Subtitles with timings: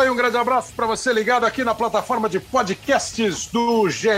[0.00, 4.08] Oi, um grande abraço para você ligado aqui na plataforma de podcasts do GE.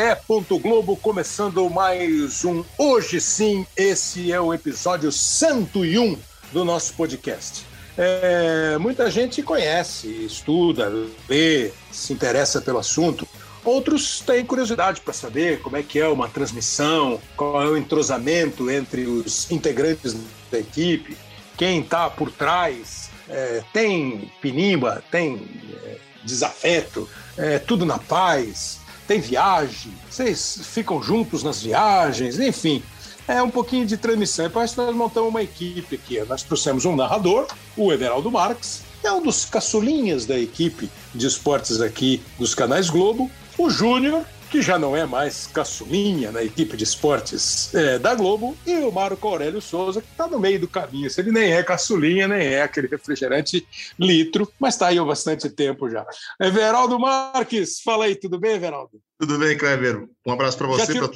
[0.60, 3.66] Globo, começando mais um Hoje Sim.
[3.76, 6.16] Esse é o episódio 101
[6.52, 7.66] do nosso podcast.
[7.98, 10.88] É, muita gente conhece, estuda,
[11.28, 13.26] lê, se interessa pelo assunto.
[13.64, 18.70] Outros têm curiosidade para saber como é que é uma transmissão, qual é o entrosamento
[18.70, 20.14] entre os integrantes
[20.48, 21.18] da equipe,
[21.56, 23.01] quem está por trás
[23.32, 25.48] é, tem pinimba, tem
[25.84, 32.82] é, desafeto, é, tudo na paz, tem viagem, vocês ficam juntos nas viagens, enfim.
[33.26, 34.46] É um pouquinho de transmissão.
[34.46, 36.20] E para isso nós montamos uma equipe aqui.
[36.24, 41.80] Nós trouxemos um narrador, o Everaldo Marques, é um dos caçulinhas da equipe de esportes
[41.80, 46.84] aqui dos canais Globo, o Júnior, que já não é mais caçulinha na equipe de
[46.84, 51.08] esportes é, da Globo, e o Marco Aurélio Souza, que está no meio do caminho.
[51.16, 53.66] Ele nem é caçulinha, nem é aquele refrigerante
[53.98, 56.04] litro, mas está aí há bastante tempo já.
[56.38, 59.00] Everaldo Marques, fala aí, tudo bem, Everaldo?
[59.18, 60.04] Tudo bem, Kleber?
[60.26, 61.08] Um abraço para você, tirou...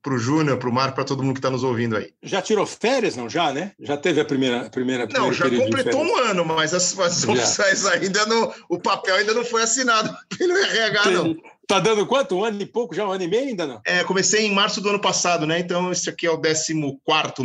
[0.00, 2.12] para o Júnior, para o Marco, para todo mundo que está nos ouvindo aí.
[2.22, 3.28] Já tirou férias, não?
[3.28, 3.72] Já, né?
[3.80, 4.70] Já teve a primeira.
[4.70, 8.54] primeira não, já completou um ano, mas as, as opções ainda não.
[8.68, 11.42] O papel ainda não foi assinado pelo RH, Tem...
[11.68, 12.34] Tá dando quanto?
[12.34, 13.06] Um ano e pouco já?
[13.06, 13.78] Um ano e meio ainda não?
[13.84, 15.58] É, comecei em março do ano passado, né?
[15.58, 16.74] Então esse aqui é o 14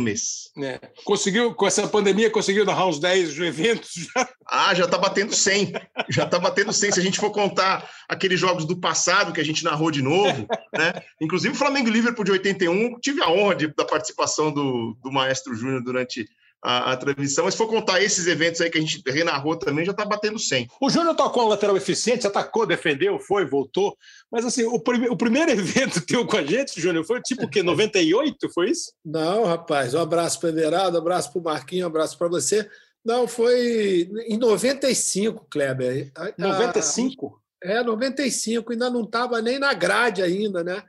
[0.00, 0.50] mês.
[0.56, 0.80] É.
[1.04, 4.28] Conseguiu, com essa pandemia, conseguiu narrar uns 10 eventos já?
[4.48, 5.74] Ah, já tá batendo 100.
[6.08, 6.92] já tá batendo 100.
[6.92, 10.46] Se a gente for contar aqueles jogos do passado que a gente narrou de novo,
[10.72, 11.02] né?
[11.20, 15.12] Inclusive o Flamengo e Liverpool de 81, tive a honra de, da participação do, do
[15.12, 16.26] Maestro Júnior durante
[16.64, 17.44] a, a, transmissão.
[17.44, 20.38] Mas se for contar esses eventos aí que a gente renarrou também, já está batendo
[20.38, 20.68] 100.
[20.80, 23.94] O Júnior tocou um lateral eficiente, atacou, defendeu, foi, voltou.
[24.32, 27.48] Mas assim, o, prime o primeiro evento teu com a gente, Júnior, foi tipo o
[27.48, 27.62] quê?
[27.62, 28.48] 98?
[28.54, 28.92] Foi isso?
[29.04, 29.92] Não, rapaz.
[29.92, 32.66] Um abraço para o Everaldo, um abraço para o Marquinho, um abraço para você.
[33.04, 36.10] Não, foi em 95, Kleber.
[36.38, 37.42] 95?
[37.62, 40.82] É, 95, ainda não estava nem na grade ainda, né?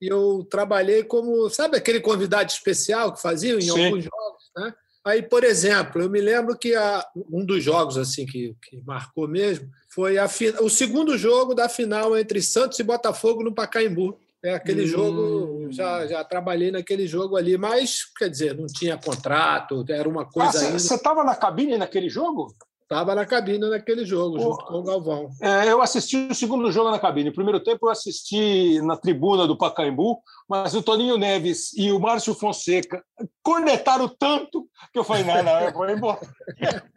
[0.00, 3.70] E eu trabalhei como, sabe aquele convidado especial que faziam em Sim.
[3.70, 4.74] alguns jogos, né?
[5.04, 9.26] Aí, por exemplo, eu me lembro que a, um dos jogos assim que, que marcou
[9.26, 10.28] mesmo foi a,
[10.60, 14.18] o segundo jogo da final entre Santos e Botafogo no Pacaembu.
[14.44, 14.86] É aquele hum.
[14.86, 20.24] jogo, já, já trabalhei naquele jogo ali, mas quer dizer, não tinha contrato, era uma
[20.24, 20.78] coisa ah, ainda.
[20.78, 22.52] Você estava na cabine naquele jogo?
[22.92, 25.30] Estava na cabine naquele jogo, junto com o Galvão.
[25.40, 27.30] É, eu assisti o segundo jogo na cabine.
[27.30, 31.98] O primeiro tempo eu assisti na tribuna do Pacaembu, mas o Toninho Neves e o
[31.98, 33.02] Márcio Fonseca
[33.42, 36.20] cornetaram tanto que eu falei: não, não, eu vou embora.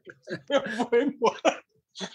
[0.49, 1.63] eu vou embora.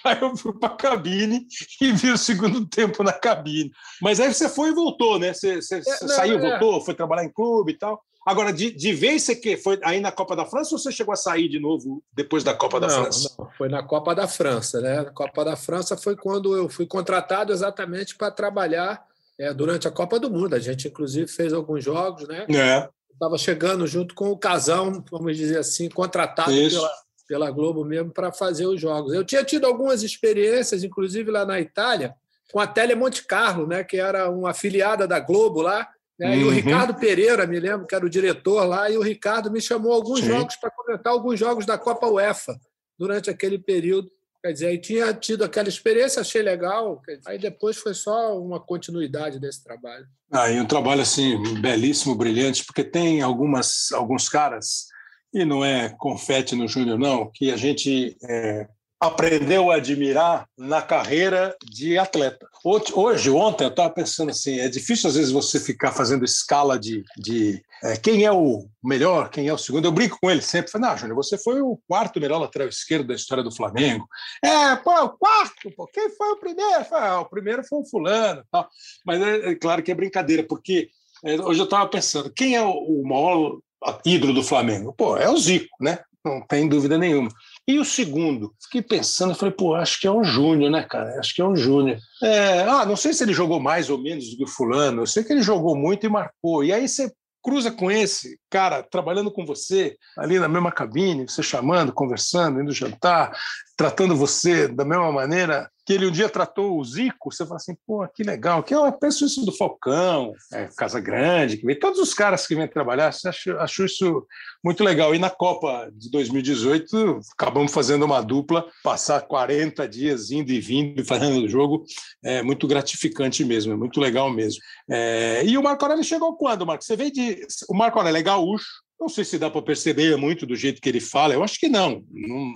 [0.04, 1.46] Aí eu fui para a cabine
[1.80, 3.70] e vi o segundo tempo na cabine.
[4.02, 5.32] Mas aí você foi e voltou, né?
[5.32, 6.50] Você, você, é, não, saiu, é.
[6.50, 8.02] voltou, foi trabalhar em clube e tal.
[8.26, 11.12] Agora, de, de vez você que foi aí na Copa da França ou você chegou
[11.12, 13.34] a sair de novo depois da Copa não, da França?
[13.38, 14.96] Não, foi na Copa da França, né?
[14.96, 19.02] Na Copa da França foi quando eu fui contratado exatamente para trabalhar
[19.38, 20.54] é, durante a Copa do Mundo.
[20.54, 22.46] A gente, inclusive, fez alguns jogos, né?
[22.50, 22.88] É.
[23.10, 26.90] Estava chegando junto com o Casão, vamos dizer assim, contratado pela,
[27.26, 29.14] pela Globo mesmo para fazer os jogos.
[29.14, 32.14] Eu tinha tido algumas experiências, inclusive lá na Itália,
[32.52, 33.82] com a Tele Monte Carlo, né?
[33.82, 35.88] Que era uma afiliada da Globo lá
[36.20, 36.36] né?
[36.36, 36.52] E o uhum.
[36.52, 40.20] Ricardo Pereira, me lembro que era o diretor lá, e o Ricardo me chamou alguns
[40.20, 40.26] Sim.
[40.26, 42.60] jogos para comentar alguns jogos da Copa UEFA
[42.98, 44.10] durante aquele período.
[44.42, 47.00] Quer dizer, aí tinha tido aquela experiência, achei legal.
[47.26, 50.06] Aí depois foi só uma continuidade desse trabalho.
[50.30, 54.88] Ah, e um trabalho assim belíssimo, brilhante, porque tem algumas alguns caras
[55.32, 58.68] e não é confete no Júnior não, que a gente é,
[59.00, 62.46] aprendeu a admirar na carreira de atleta.
[62.62, 67.02] Hoje, ontem, eu estava pensando assim: é difícil às vezes você ficar fazendo escala de,
[67.16, 69.86] de é, quem é o melhor, quem é o segundo.
[69.86, 73.06] Eu brinco com ele sempre: falei, não, Júnior, você foi o quarto melhor lateral esquerdo
[73.06, 74.06] da história do Flamengo.
[74.44, 76.86] É, pô, o quarto, pô, quem foi o primeiro?
[76.92, 78.44] Ah, o primeiro foi o Fulano.
[78.50, 78.68] Tal.
[79.06, 80.90] Mas é, é claro que é brincadeira, porque
[81.24, 83.58] é, hoje eu estava pensando: quem é o, o maior
[84.04, 84.92] ídolo do Flamengo?
[84.92, 86.00] Pô, é o Zico, né?
[86.22, 87.30] Não tem dúvida nenhuma.
[87.70, 88.52] E o segundo?
[88.60, 91.20] Fiquei pensando, falei, pô, acho que é o Júnior, né, cara?
[91.20, 91.98] Acho que é o Júnior.
[92.20, 95.06] É, ah, não sei se ele jogou mais ou menos do que o fulano, eu
[95.06, 96.64] sei que ele jogou muito e marcou.
[96.64, 101.42] E aí você cruza com esse cara trabalhando com você ali na mesma cabine, você
[101.42, 103.32] chamando, conversando, indo jantar,
[103.76, 107.74] tratando você da mesma maneira que ele um dia tratou o Zico, você fala assim,
[107.84, 111.98] pô, que legal, que eu penso isso do Falcão, é, Casa Grande, que vem, todos
[111.98, 114.26] os caras que vêm trabalhar, acho, acho isso
[114.62, 115.14] muito legal.
[115.14, 121.04] E na Copa de 2018, acabamos fazendo uma dupla, passar 40 dias indo e vindo,
[121.04, 121.84] fazendo o jogo,
[122.22, 124.60] é muito gratificante mesmo, é muito legal mesmo.
[124.88, 126.84] É, e o Marco Aurélio chegou quando, Marco?
[126.84, 127.44] Você veio de...
[127.68, 128.66] O Marco Aurélio é gaúcho,
[129.00, 131.68] não sei se dá para perceber muito do jeito que ele fala, eu acho que
[131.68, 132.04] não.
[132.10, 132.54] não,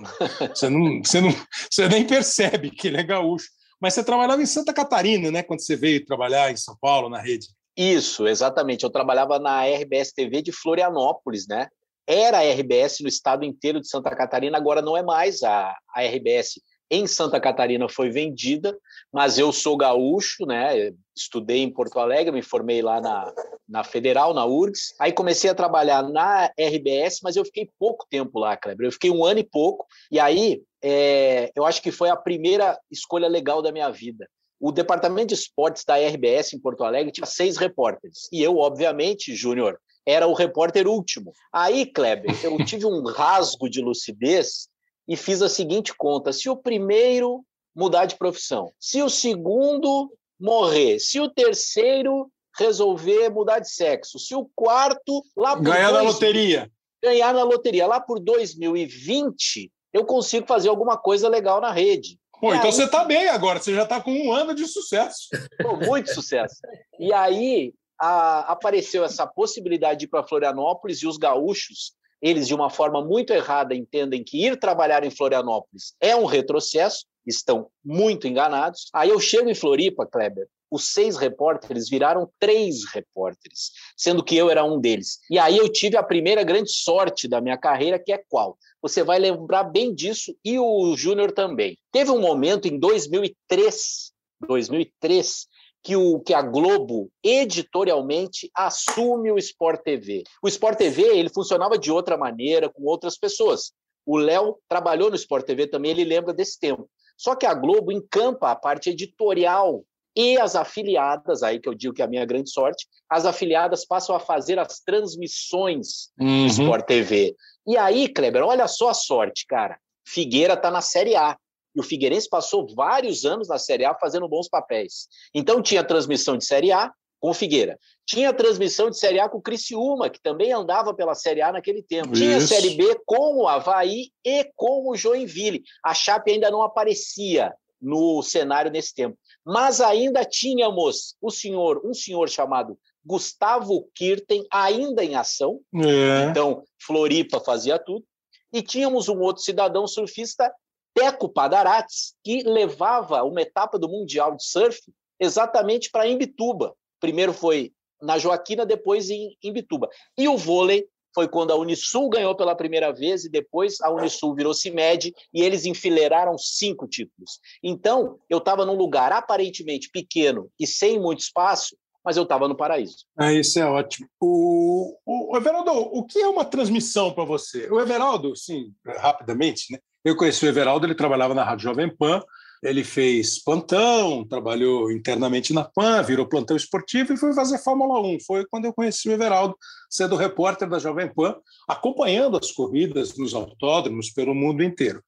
[0.53, 1.31] você, não, você, não
[1.69, 3.47] você nem percebe que ele é gaúcho.
[3.81, 5.43] Mas você trabalhava em Santa Catarina, né?
[5.43, 7.47] Quando você veio trabalhar em São Paulo, na rede.
[7.75, 8.83] Isso, exatamente.
[8.83, 11.67] Eu trabalhava na RBS TV de Florianópolis, né?
[12.07, 15.43] Era a RBS no estado inteiro de Santa Catarina, agora não é mais.
[15.43, 18.77] A, a RBS em Santa Catarina foi vendida,
[19.11, 20.93] mas eu sou gaúcho, né?
[21.15, 23.33] Estudei em Porto Alegre, me formei lá na,
[23.67, 24.93] na Federal, na URGS.
[24.99, 28.87] Aí comecei a trabalhar na RBS, mas eu fiquei pouco tempo lá, Kleber.
[28.87, 29.85] Eu fiquei um ano e pouco.
[30.11, 34.27] E aí, é, eu acho que foi a primeira escolha legal da minha vida.
[34.59, 38.29] O departamento de esportes da RBS em Porto Alegre tinha seis repórteres.
[38.31, 41.33] E eu, obviamente, Júnior, era o repórter último.
[41.51, 44.67] Aí, Kleber, eu tive um rasgo de lucidez
[45.07, 50.99] e fiz a seguinte conta: se o primeiro mudar de profissão, se o segundo morrer,
[50.99, 56.71] se o terceiro resolver mudar de sexo, se o quarto lá ganhar dois, na loteria,
[57.03, 62.17] ganhar na loteria lá por 2020, eu consigo fazer alguma coisa legal na rede.
[62.39, 62.71] Pô, então aí...
[62.71, 65.29] você está bem agora, você já está com um ano de sucesso.
[65.61, 66.55] Pô, muito sucesso.
[66.99, 71.93] E aí a, apareceu essa possibilidade de ir para Florianópolis e os gaúchos,
[72.25, 77.05] eles de uma forma muito errada entendem que ir trabalhar em Florianópolis é um retrocesso,
[77.23, 78.89] estão muito enganados.
[78.91, 84.49] Aí eu chego em Floripa, Kleber, os seis repórteres viraram três repórteres, sendo que eu
[84.49, 85.19] era um deles.
[85.29, 88.57] E aí eu tive a primeira grande sorte da minha carreira, que é qual?
[88.81, 91.77] Você vai lembrar bem disso e o Júnior também.
[91.91, 94.11] Teve um momento em 2003,
[94.47, 95.47] 2003,
[95.85, 100.23] que, o, que a Globo editorialmente assume o Sport TV.
[100.41, 103.71] O Sport TV ele funcionava de outra maneira, com outras pessoas.
[104.03, 106.89] O Léo trabalhou no Sport TV também, ele lembra desse tempo.
[107.15, 109.85] Só que a Globo encampa a parte editorial
[110.15, 113.85] e as afiliadas, aí que eu digo que é a minha grande sorte, as afiliadas
[113.85, 116.47] passam a fazer as transmissões uhum.
[116.47, 117.35] do Sport TV.
[117.67, 119.77] E aí, Kleber, olha só a sorte, cara.
[120.03, 121.37] Figueira está na Série A.
[121.75, 125.07] E o Figueirense passou vários anos na Série A fazendo bons papéis.
[125.33, 127.77] Então tinha transmissão de Série A com o Figueira.
[128.05, 131.81] Tinha transmissão de Série A com o Criciúma, que também andava pela Série A naquele
[131.81, 132.13] tempo.
[132.13, 132.21] Isso.
[132.21, 135.63] Tinha Série B com o Havaí e com o Joinville.
[135.83, 139.17] A Chape ainda não aparecia no cenário nesse tempo.
[139.43, 145.59] Mas ainda tínhamos o senhor, um senhor chamado Gustavo Kirten, ainda em ação.
[145.75, 146.29] É.
[146.29, 148.05] Então, Floripa fazia tudo.
[148.51, 150.51] E tínhamos um outro cidadão surfista
[150.95, 154.79] Teco Padarates, que levava uma etapa do Mundial de Surf
[155.19, 156.73] exatamente para Imbituba.
[157.01, 159.89] Primeiro foi na Joaquina, depois em Imbituba.
[160.17, 164.35] E o vôlei foi quando a Unisul ganhou pela primeira vez e depois a Unisul
[164.35, 167.39] virou CIMED e eles enfileiraram cinco títulos.
[167.61, 172.55] Então, eu estava num lugar aparentemente pequeno e sem muito espaço, mas eu estava no
[172.55, 173.05] paraíso.
[173.19, 174.07] É, isso é ótimo.
[174.21, 177.67] O, o, Everaldo, o que é uma transmissão para você?
[177.71, 179.79] O Everaldo, sim, rapidamente, né?
[180.03, 182.21] Eu conheci o Everaldo, ele trabalhava na Rádio Jovem Pan,
[182.61, 188.19] ele fez plantão, trabalhou internamente na PAN, virou plantão esportivo e foi fazer Fórmula 1.
[188.25, 189.57] Foi quando eu conheci o Everaldo,
[189.89, 191.35] sendo repórter da Jovem Pan,
[191.67, 195.03] acompanhando as corridas nos autódromos pelo mundo inteiro.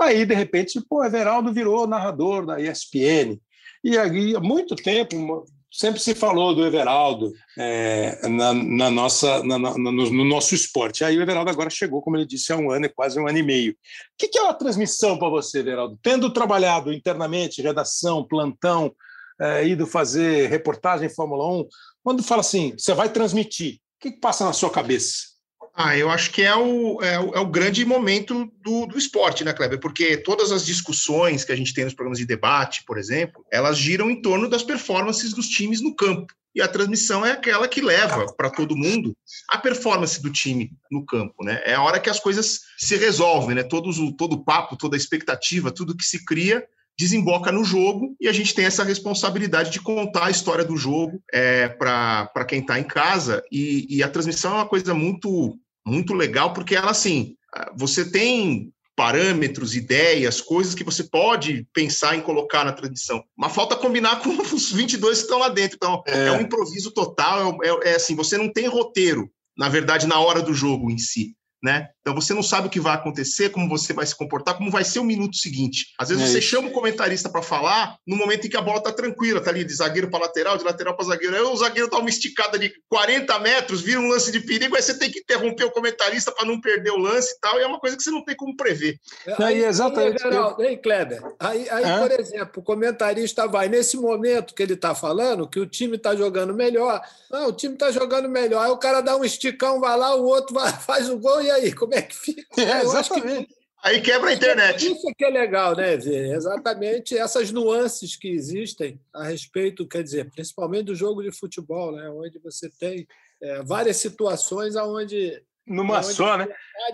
[0.00, 3.38] Aí, de repente, pô, Everaldo virou narrador da ESPN.
[3.82, 9.58] E aí, há muito tempo, sempre se falou do Everaldo é, na, na, nossa, na,
[9.58, 11.04] no, no, nosso esporte.
[11.04, 13.38] Aí o Everaldo agora chegou, como ele disse, há um ano, é quase um ano
[13.38, 13.72] e meio.
[13.72, 13.76] O
[14.18, 15.98] que, que é uma transmissão para você, Everaldo?
[16.02, 18.92] Tendo trabalhado internamente, redação, plantão,
[19.40, 21.66] é, ido fazer reportagem em Fórmula 1,
[22.02, 25.29] quando fala assim, você vai transmitir, o que, que passa na sua cabeça?
[25.74, 29.44] Ah, eu acho que é o, é o, é o grande momento do, do, esporte,
[29.44, 29.80] né, Kleber?
[29.80, 33.78] Porque todas as discussões que a gente tem nos programas de debate, por exemplo, elas
[33.78, 36.34] giram em torno das performances dos times no campo.
[36.54, 39.16] E a transmissão é aquela que leva para todo mundo
[39.48, 41.62] a performance do time no campo, né?
[41.64, 43.62] É a hora que as coisas se resolvem, né?
[43.62, 46.66] Todos, todo o papo, toda a expectativa, tudo que se cria
[47.00, 51.22] desemboca no jogo e a gente tem essa responsabilidade de contar a história do jogo
[51.32, 53.42] é, para quem está em casa.
[53.50, 57.34] E, e, a transmissão é uma coisa muito, muito legal, porque ela, assim,
[57.76, 63.24] você tem parâmetros, ideias, coisas que você pode pensar em colocar na transmissão.
[63.36, 65.76] Mas falta combinar com os 22 que estão lá dentro.
[65.76, 69.68] Então, é, é um improviso total, é, é, é assim, você não tem roteiro, na
[69.68, 71.88] verdade, na hora do jogo em si né?
[72.00, 74.82] Então você não sabe o que vai acontecer, como você vai se comportar, como vai
[74.84, 75.92] ser o minuto seguinte.
[75.98, 76.48] Às vezes é você isso.
[76.48, 79.64] chama o comentarista para falar no momento em que a bola tá tranquila, tá ali
[79.64, 81.36] de zagueiro para lateral, de lateral para zagueiro.
[81.36, 84.82] Aí o zagueiro dá uma esticada de 40 metros, vira um lance de perigo, aí
[84.82, 87.66] você tem que interromper o comentarista para não perder o lance e tal, e é
[87.66, 88.98] uma coisa que você não tem como prever.
[89.38, 90.24] Aí, exatamente.
[90.24, 94.74] Aí, Geraldo, aí, Kleber, aí, aí por exemplo, o comentarista vai nesse momento que ele
[94.74, 97.00] está falando, que o time está jogando melhor,
[97.30, 100.24] não, o time está jogando melhor, aí o cara dá um esticão, vai lá, o
[100.24, 102.42] outro vai, faz o gol e aí, como é que fica?
[102.58, 103.54] É, exatamente.
[103.82, 104.92] Aí quebra a internet.
[104.92, 106.34] Isso que é legal, né, Vê?
[106.34, 112.10] Exatamente essas nuances que existem a respeito, quer dizer, principalmente do jogo de futebol, né,
[112.10, 113.06] onde você tem
[113.42, 116.48] é, várias situações onde numa só, né?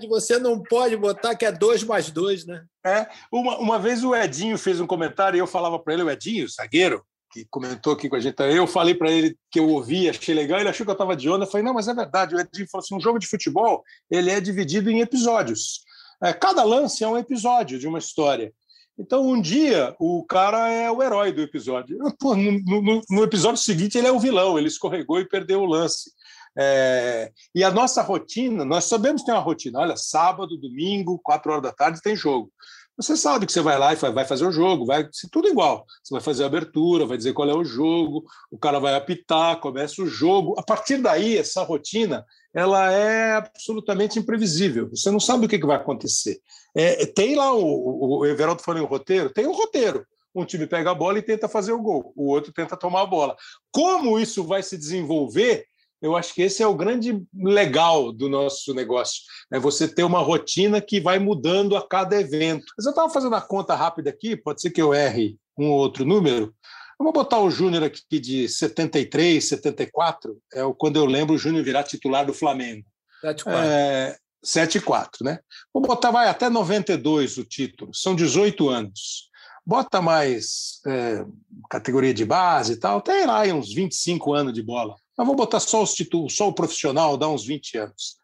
[0.08, 2.64] Você não pode botar que é dois mais dois, né?
[2.84, 3.06] É.
[3.32, 6.46] Uma, uma vez o Edinho fez um comentário e eu falava para ele, o Edinho,
[6.48, 7.02] zagueiro,
[7.36, 10.58] que comentou aqui com a gente, eu falei para ele que eu ouvi, achei legal,
[10.58, 12.68] ele achou que eu estava de onda, eu falei, não, mas é verdade, o Edinho
[12.70, 15.80] falou assim, um jogo de futebol, ele é dividido em episódios.
[16.22, 18.52] É, cada lance é um episódio de uma história.
[18.98, 21.98] Então, um dia, o cara é o herói do episódio.
[22.18, 22.52] Pô, no,
[22.82, 26.10] no, no, episódio seguinte, ele é o vilão, ele escorregou e perdeu o lance.
[26.58, 29.80] É, e a nossa rotina, nós sabemos que tem uma rotina.
[29.80, 32.50] Olha, sábado, domingo, quatro horas da tarde tem jogo.
[32.96, 35.84] Você sabe que você vai lá e vai fazer o jogo, vai ser tudo igual.
[36.02, 39.60] Você vai fazer a abertura, vai dizer qual é o jogo, o cara vai apitar,
[39.60, 40.54] começa o jogo.
[40.58, 42.24] A partir daí, essa rotina
[42.54, 44.88] ela é absolutamente imprevisível.
[44.88, 46.40] Você não sabe o que, vai acontecer.
[46.74, 50.06] É, tem lá o, o Everaldo falou o roteiro, tem um roteiro.
[50.34, 53.06] Um time pega a bola e tenta fazer o gol, o outro tenta tomar a
[53.06, 53.36] bola.
[53.70, 55.66] Como isso vai se desenvolver
[56.00, 59.22] eu acho que esse é o grande legal do nosso negócio.
[59.50, 62.66] É você ter uma rotina que vai mudando a cada evento.
[62.76, 65.78] Mas eu estava fazendo a conta rápida aqui, pode ser que eu erre um ou
[65.78, 66.54] outro número.
[66.98, 71.64] Eu vou botar o Júnior aqui de 73, 74, é quando eu lembro o Júnior
[71.64, 72.86] virar titular do Flamengo.
[73.22, 73.52] 7-4.
[73.54, 75.40] É, 7-4, né?
[75.72, 79.30] Vou botar, vai até 92 o título, são 18 anos.
[79.64, 81.24] Bota mais é,
[81.68, 84.94] categoria de base e tal, tem lá uns 25 anos de bola.
[85.16, 85.94] Mas vou botar só os
[86.30, 88.16] só o profissional, dá uns 20 anos.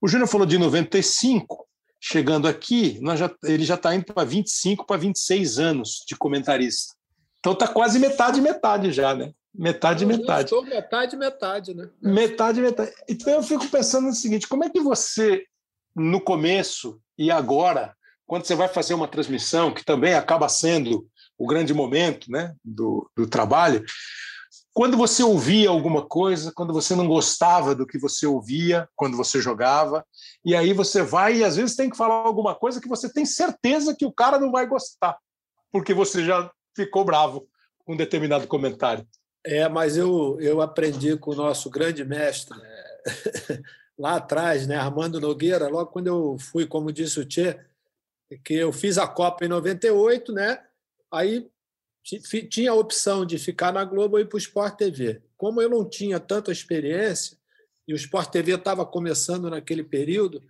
[0.00, 1.66] O Júnior falou de 95,
[2.00, 6.94] chegando aqui, já, ele já está indo para 25 para 26 anos de comentarista.
[7.40, 9.32] Então está quase metade, metade já, né?
[9.54, 10.44] Metade, eu metade.
[10.44, 11.88] Estou metade, metade, né?
[12.00, 12.92] Metade, metade.
[13.08, 15.44] Então eu fico pensando no seguinte: como é que você,
[15.96, 21.46] no começo e agora, quando você vai fazer uma transmissão, que também acaba sendo o
[21.46, 23.84] grande momento né, do, do trabalho,
[24.78, 29.40] quando você ouvia alguma coisa, quando você não gostava do que você ouvia, quando você
[29.40, 30.06] jogava,
[30.44, 33.26] e aí você vai e às vezes tem que falar alguma coisa que você tem
[33.26, 35.18] certeza que o cara não vai gostar,
[35.72, 37.48] porque você já ficou bravo
[37.84, 39.04] com um determinado comentário.
[39.44, 42.56] É, mas eu, eu aprendi com o nosso grande mestre
[43.98, 47.58] lá atrás, né, Armando Nogueira, logo quando eu fui, como disse o Tchê,
[48.44, 50.62] que eu fiz a Copa em 98, né?
[51.12, 51.50] Aí
[52.48, 55.20] tinha a opção de ficar na Globo ou ir para o Sport TV.
[55.36, 57.36] Como eu não tinha tanta experiência,
[57.86, 60.42] e o Sport TV estava começando naquele período,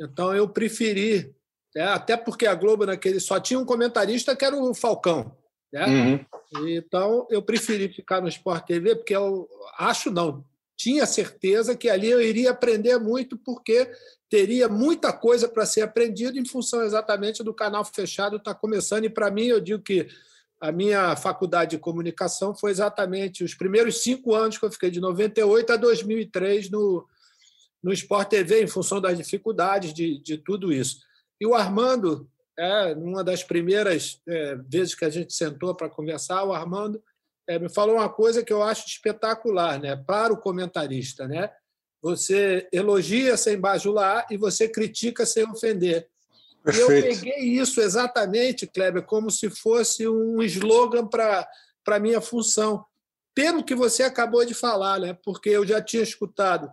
[0.00, 1.34] então eu preferi,
[1.74, 1.84] né?
[1.84, 5.36] até porque a Globo naquele só tinha um comentarista que era o Falcão.
[5.72, 5.86] Né?
[5.86, 6.68] Uhum.
[6.68, 10.44] Então eu preferi ficar no Sport TV, porque eu acho não,
[10.76, 13.90] tinha certeza que ali eu iria aprender muito, porque
[14.28, 19.04] teria muita coisa para ser aprendido em função exatamente do canal fechado estar tá começando.
[19.04, 20.08] E para mim, eu digo que
[20.64, 24.98] a minha faculdade de comunicação foi exatamente os primeiros cinco anos que eu fiquei, de
[24.98, 27.06] 98 a 2003, no,
[27.82, 31.02] no Sport TV, em função das dificuldades de, de tudo isso.
[31.38, 32.26] E o Armando,
[32.58, 37.02] é, numa das primeiras é, vezes que a gente sentou para conversar, o Armando
[37.46, 41.28] é, me falou uma coisa que eu acho espetacular né, para o comentarista.
[41.28, 41.50] Né?
[42.00, 46.08] Você elogia sem bajular e você critica sem ofender.
[46.64, 46.92] Perfeito.
[46.92, 51.46] E eu peguei isso exatamente, Kleber, como se fosse um slogan para
[51.86, 52.84] a minha função.
[53.34, 55.16] Pelo que você acabou de falar, né?
[55.22, 56.70] porque eu já tinha escutado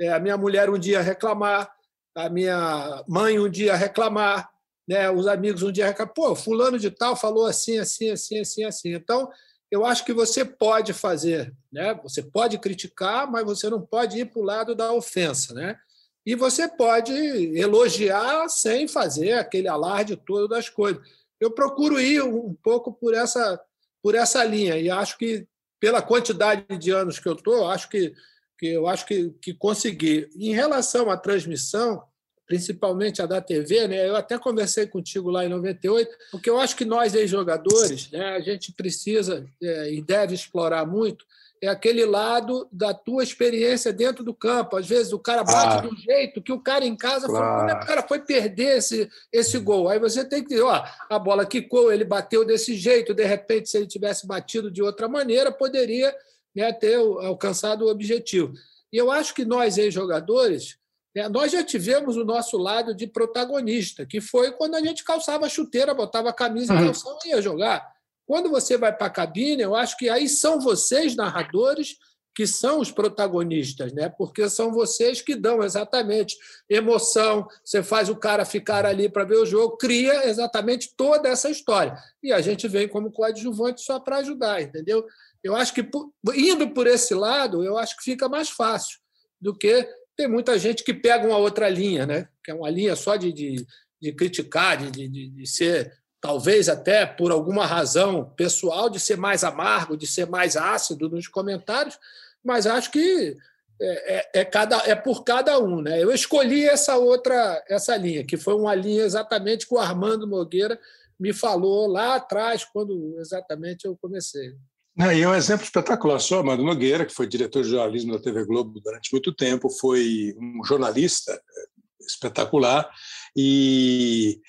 [0.00, 1.68] é, a minha mulher um dia reclamar,
[2.14, 4.48] a minha mãe um dia reclamar,
[4.86, 5.10] né?
[5.10, 6.14] os amigos um dia reclamar.
[6.14, 8.94] Pô, fulano de tal falou assim, assim, assim, assim, assim.
[8.94, 9.28] Então,
[9.70, 11.94] eu acho que você pode fazer, né?
[11.94, 15.52] você pode criticar, mas você não pode ir para o lado da ofensa.
[15.54, 15.76] Né?
[16.24, 17.12] E você pode
[17.56, 21.02] elogiar sem fazer aquele alarde todo das coisas.
[21.40, 23.60] Eu procuro ir um pouco por essa,
[24.00, 25.46] por essa linha e acho que
[25.80, 28.14] pela quantidade de anos que eu estou, acho que,
[28.56, 30.30] que eu acho que, que consegui.
[30.36, 32.04] Em relação à transmissão,
[32.46, 34.08] principalmente a da TV, né?
[34.08, 38.40] Eu até conversei contigo lá em 98, porque eu acho que nós ex-jogadores, né, a
[38.40, 41.24] gente precisa é, e deve explorar muito
[41.62, 44.76] é aquele lado da tua experiência dentro do campo.
[44.76, 47.44] Às vezes o cara bate ah, do jeito que o cara em casa claro.
[47.44, 49.88] falou, como é que o cara foi perder esse, esse gol?
[49.88, 53.70] Aí você tem que dizer, ó, a bola quicou, ele bateu desse jeito, de repente,
[53.70, 56.12] se ele tivesse batido de outra maneira, poderia
[56.52, 58.52] né, ter alcançado o objetivo.
[58.92, 60.76] E eu acho que nós, ex-jogadores,
[61.14, 65.46] né, nós já tivemos o nosso lado de protagonista, que foi quando a gente calçava
[65.46, 66.90] a chuteira, botava a camisa uhum.
[66.90, 67.91] e e ia jogar.
[68.26, 71.96] Quando você vai para a cabine, eu acho que aí são vocês, narradores,
[72.34, 74.08] que são os protagonistas, né?
[74.08, 76.36] Porque são vocês que dão exatamente
[76.68, 81.50] emoção, você faz o cara ficar ali para ver o jogo, cria exatamente toda essa
[81.50, 81.94] história.
[82.22, 85.06] E a gente vem como coadjuvante só para ajudar, entendeu?
[85.42, 85.86] Eu acho que
[86.34, 88.98] indo por esse lado, eu acho que fica mais fácil
[89.40, 89.86] do que
[90.16, 92.28] tem muita gente que pega uma outra linha, né?
[92.42, 93.66] Que é uma linha só de, de,
[94.00, 99.42] de criticar, de, de, de ser talvez até por alguma razão pessoal, de ser mais
[99.42, 101.98] amargo, de ser mais ácido nos comentários,
[102.44, 103.36] mas acho que
[103.80, 105.82] é, é, é, cada, é por cada um.
[105.82, 106.00] Né?
[106.00, 110.78] Eu escolhi essa outra essa linha, que foi uma linha exatamente que o Armando Nogueira
[111.18, 114.54] me falou lá atrás, quando exatamente eu comecei.
[114.96, 116.20] E é um exemplo espetacular.
[116.20, 120.36] Só Armando Nogueira, que foi diretor de jornalismo da TV Globo durante muito tempo, foi
[120.38, 122.88] um jornalista é, espetacular
[123.36, 124.40] e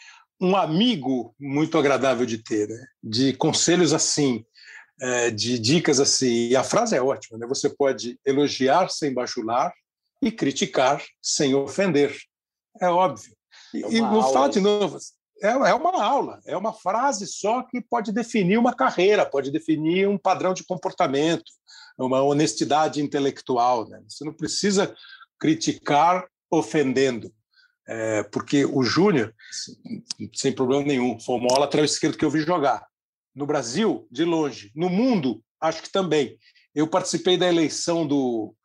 [0.43, 2.85] um amigo muito agradável de ter, né?
[3.01, 4.45] de conselhos assim,
[4.99, 6.49] é, de dicas assim.
[6.49, 7.47] E a frase é ótima, né?
[7.47, 9.73] Você pode elogiar sem bajular
[10.21, 12.13] e criticar sem ofender.
[12.81, 13.33] É óbvio.
[13.73, 14.97] É e vou falar de novo.
[15.41, 20.09] É, é uma aula, é uma frase só que pode definir uma carreira, pode definir
[20.09, 21.51] um padrão de comportamento,
[21.97, 23.87] uma honestidade intelectual.
[23.87, 24.01] Né?
[24.09, 24.93] Você não precisa
[25.39, 27.33] criticar ofendendo.
[27.87, 29.33] É, porque o Júnior,
[30.33, 32.85] sem problema nenhum, foi o maior lateral esquerdo que eu vi jogar.
[33.35, 34.71] No Brasil, de longe.
[34.75, 36.37] No mundo, acho que também.
[36.73, 38.55] Eu participei da eleição do,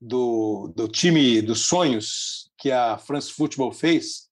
[0.00, 4.26] do, do time dos sonhos que a France Football fez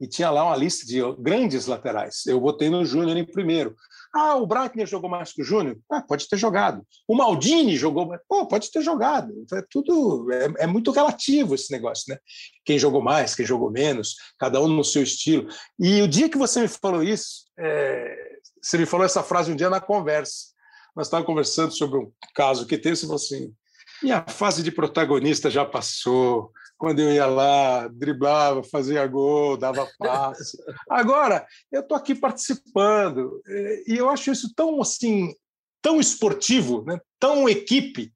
[0.00, 2.26] e tinha lá uma lista de grandes laterais.
[2.26, 3.76] Eu votei no Júnior em primeiro.
[4.14, 5.78] Ah, o Breitner jogou mais que o Júnior?
[5.90, 6.86] Ah, pode ter jogado.
[7.08, 8.20] O Maldini jogou mais?
[8.28, 9.32] Pô, pode ter jogado.
[9.54, 12.18] É tudo é, é, muito relativo esse negócio, né?
[12.64, 15.48] Quem jogou mais, quem jogou menos, cada um no seu estilo.
[15.78, 19.56] E o dia que você me falou isso, é, você me falou essa frase um
[19.56, 20.52] dia na conversa.
[20.94, 23.54] Nós estávamos conversando sobre um caso que teve, você falou assim:
[24.02, 29.88] e a fase de protagonista já passou quando eu ia lá, driblava, fazia gol, dava
[30.00, 30.58] passe.
[30.90, 33.40] Agora, eu estou aqui participando
[33.86, 35.32] e eu acho isso tão assim,
[35.80, 37.00] tão esportivo, né?
[37.20, 38.12] tão equipe,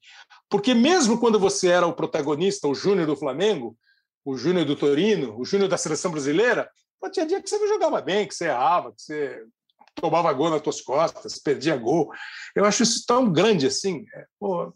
[0.51, 3.79] porque mesmo quando você era o protagonista, o Júnior do Flamengo,
[4.25, 6.69] o Júnior do Torino, o Júnior da seleção brasileira,
[7.13, 9.45] tinha dia que você não jogava bem, que você errava, que você
[10.01, 12.11] tomava gol nas tuas costas, perdia gol.
[12.55, 14.05] Eu acho isso tão grande assim.
[14.15, 14.73] É, pô,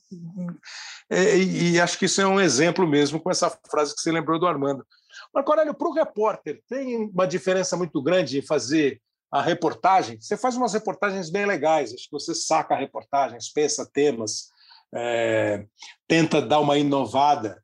[1.11, 4.11] é, e, e, acho que isso é um exemplo mesmo com essa frase que você
[4.11, 4.85] lembrou do Armando.
[5.33, 10.21] Marco Aurélio, para o repórter, tem uma diferença muito grande em fazer a reportagem?
[10.21, 14.49] Você faz umas reportagens bem legais, acho que você saca reportagens, pensa temas,
[14.95, 15.65] é,
[16.09, 17.61] tenta dar uma inovada.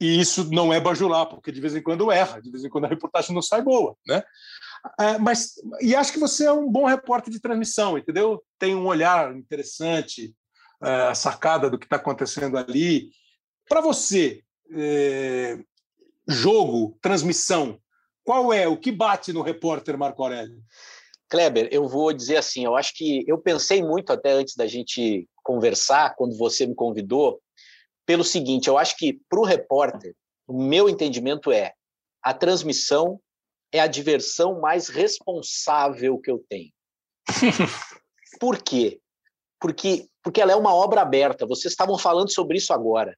[0.00, 2.86] E isso não é bajular, porque de vez em quando erra, de vez em quando
[2.86, 4.22] a reportagem não sai boa, né?
[4.98, 8.42] É, mas e acho que você é um bom repórter de transmissão, entendeu?
[8.58, 10.34] Tem um olhar interessante,
[10.82, 13.10] é, a sacada do que está acontecendo ali.
[13.68, 14.42] Para você,
[14.74, 15.58] é,
[16.26, 17.78] jogo, transmissão,
[18.24, 20.60] qual é o que bate no repórter Marco Aurélio?
[21.28, 25.28] Kleber, eu vou dizer assim, eu acho que eu pensei muito até antes da gente
[25.42, 27.40] conversar, quando você me convidou,
[28.04, 30.14] pelo seguinte, eu acho que para o repórter,
[30.46, 31.72] o meu entendimento é
[32.22, 33.20] a transmissão
[33.72, 36.70] é a diversão mais responsável que eu tenho.
[38.38, 39.00] Por quê?
[39.58, 41.46] Porque, porque ela é uma obra aberta.
[41.46, 43.16] Vocês estavam falando sobre isso agora.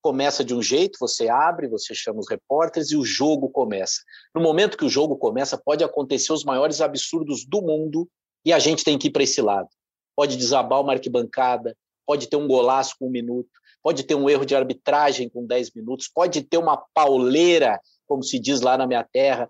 [0.00, 4.00] Começa de um jeito, você abre, você chama os repórteres e o jogo começa.
[4.34, 8.08] No momento que o jogo começa, pode acontecer os maiores absurdos do mundo
[8.44, 9.68] e a gente tem que ir para esse lado.
[10.14, 13.50] Pode desabar uma arquibancada, pode ter um golaço com um minuto,
[13.82, 18.38] pode ter um erro de arbitragem com 10 minutos, pode ter uma pauleira como se
[18.38, 19.48] diz lá na minha terra,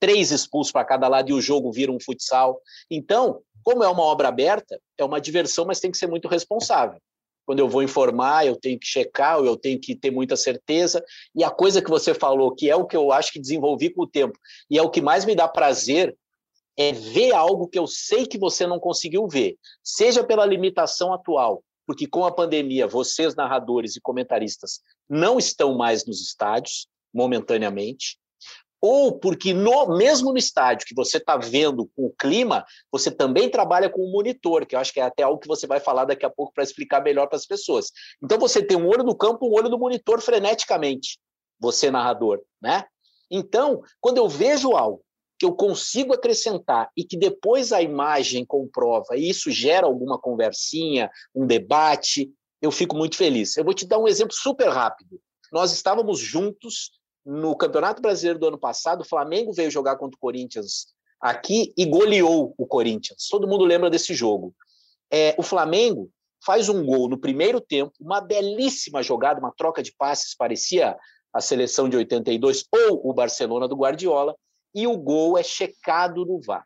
[0.00, 2.60] três expulsos para cada lado e o jogo vira um futsal.
[2.90, 6.98] Então, como é uma obra aberta, é uma diversão, mas tem que ser muito responsável.
[7.44, 11.04] Quando eu vou informar, eu tenho que checar, eu tenho que ter muita certeza.
[11.34, 14.02] E a coisa que você falou, que é o que eu acho que desenvolvi com
[14.02, 14.38] o tempo,
[14.70, 16.16] e é o que mais me dá prazer,
[16.76, 21.62] é ver algo que eu sei que você não conseguiu ver, seja pela limitação atual,
[21.86, 28.18] porque com a pandemia, vocês, narradores e comentaristas, não estão mais nos estádios, momentaneamente,
[28.80, 33.48] ou porque no mesmo no estádio que você está vendo com o clima, você também
[33.48, 36.04] trabalha com o monitor, que eu acho que é até algo que você vai falar
[36.04, 37.92] daqui a pouco para explicar melhor para as pessoas.
[38.22, 41.20] Então você tem um olho do campo, um olho do monitor freneticamente,
[41.60, 42.84] você narrador, né?
[43.30, 45.00] Então, quando eu vejo algo
[45.38, 51.10] que eu consigo acrescentar e que depois a imagem comprova, e isso gera alguma conversinha,
[51.34, 53.56] um debate, eu fico muito feliz.
[53.56, 55.20] Eu vou te dar um exemplo super rápido.
[55.52, 56.90] Nós estávamos juntos
[57.24, 60.88] no Campeonato Brasileiro do ano passado, o Flamengo veio jogar contra o Corinthians
[61.20, 63.28] aqui e goleou o Corinthians.
[63.30, 64.54] Todo mundo lembra desse jogo.
[65.10, 66.10] É, o Flamengo
[66.44, 70.96] faz um gol no primeiro tempo, uma belíssima jogada, uma troca de passes, parecia
[71.32, 74.34] a seleção de 82 ou o Barcelona do Guardiola,
[74.74, 76.64] e o gol é checado no VAR.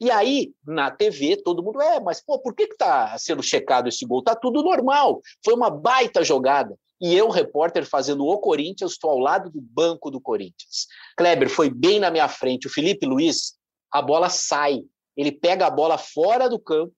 [0.00, 4.04] E aí, na TV, todo mundo, é, mas pô, por que está sendo checado esse
[4.04, 4.18] gol?
[4.18, 5.22] Está tudo normal.
[5.42, 6.76] Foi uma baita jogada.
[7.00, 10.86] E eu, repórter, fazendo o Corinthians, estou ao lado do banco do Corinthians.
[11.16, 12.66] Kleber foi bem na minha frente.
[12.66, 13.54] O Felipe Luiz,
[13.92, 14.82] a bola sai.
[15.16, 16.92] Ele pega a bola fora do campo,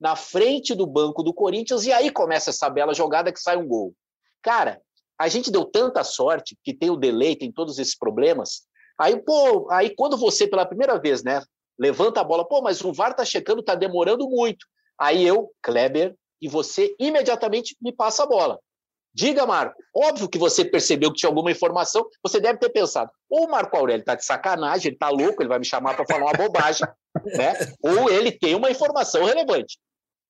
[0.00, 3.68] na frente do banco do Corinthians, e aí começa essa bela jogada que sai um
[3.68, 3.94] gol.
[4.42, 4.80] Cara,
[5.18, 8.62] a gente deu tanta sorte que tem o delay, tem todos esses problemas.
[8.98, 11.42] Aí, pô, aí quando você, pela primeira vez, né,
[11.78, 14.66] levanta a bola, pô, mas o VAR tá checando, tá demorando muito.
[14.98, 18.58] Aí eu, Kleber, e você imediatamente me passa a bola.
[19.14, 19.80] Diga, Marco.
[19.94, 23.76] Óbvio que você percebeu que tinha alguma informação, você deve ter pensado, ou o Marco
[23.76, 26.86] Aurélio está de sacanagem, ele está louco, ele vai me chamar para falar uma bobagem,
[27.36, 27.54] né?
[27.82, 29.78] ou ele tem uma informação relevante.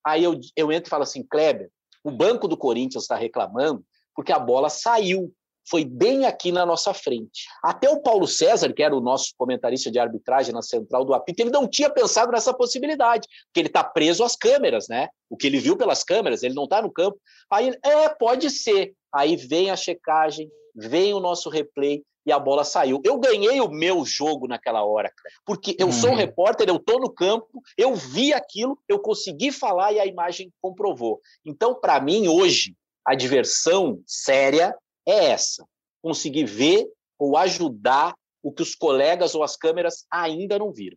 [0.05, 1.71] Aí eu, eu entro e falo assim, Kleber,
[2.03, 5.33] o Banco do Corinthians está reclamando porque a bola saiu
[5.69, 7.47] foi bem aqui na nossa frente.
[7.63, 11.43] Até o Paulo César, que era o nosso comentarista de arbitragem na central do apito,
[11.43, 15.09] ele não tinha pensado nessa possibilidade, porque ele está preso às câmeras, né?
[15.31, 17.19] O que ele viu pelas câmeras, ele não está no campo.
[17.51, 18.95] Aí, é, pode ser.
[19.15, 23.01] Aí vem a checagem, vem o nosso replay e a bola saiu.
[23.05, 25.13] Eu ganhei o meu jogo naquela hora,
[25.45, 26.19] porque eu sou um uhum.
[26.19, 31.21] repórter, eu estou no campo, eu vi aquilo, eu consegui falar e a imagem comprovou.
[31.45, 34.75] Então, para mim, hoje, a diversão séria
[35.07, 35.65] é essa:
[36.03, 36.87] conseguir ver
[37.19, 40.97] ou ajudar o que os colegas ou as câmeras ainda não viram.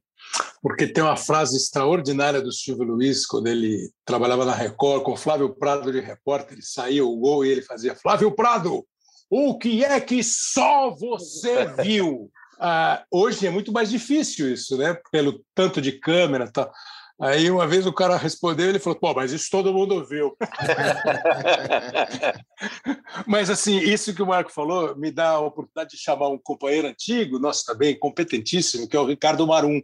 [0.62, 5.54] Porque tem uma frase extraordinária do Silvio Luiz, quando ele trabalhava na Record, com Flávio
[5.54, 8.84] Prado de repórter, ele saía o gol e ele fazia: Flávio Prado,
[9.30, 12.32] o que é que só você viu?
[12.58, 14.98] Ah, hoje é muito mais difícil isso, né?
[15.12, 16.72] Pelo tanto de câmera, tá?
[17.20, 20.36] Aí uma vez o cara respondeu, ele falou: "Pô, mas isso todo mundo viu".
[23.26, 26.88] mas assim, isso que o Marco falou me dá a oportunidade de chamar um companheiro
[26.88, 29.82] antigo, nosso também competentíssimo, que é o Ricardo Marum.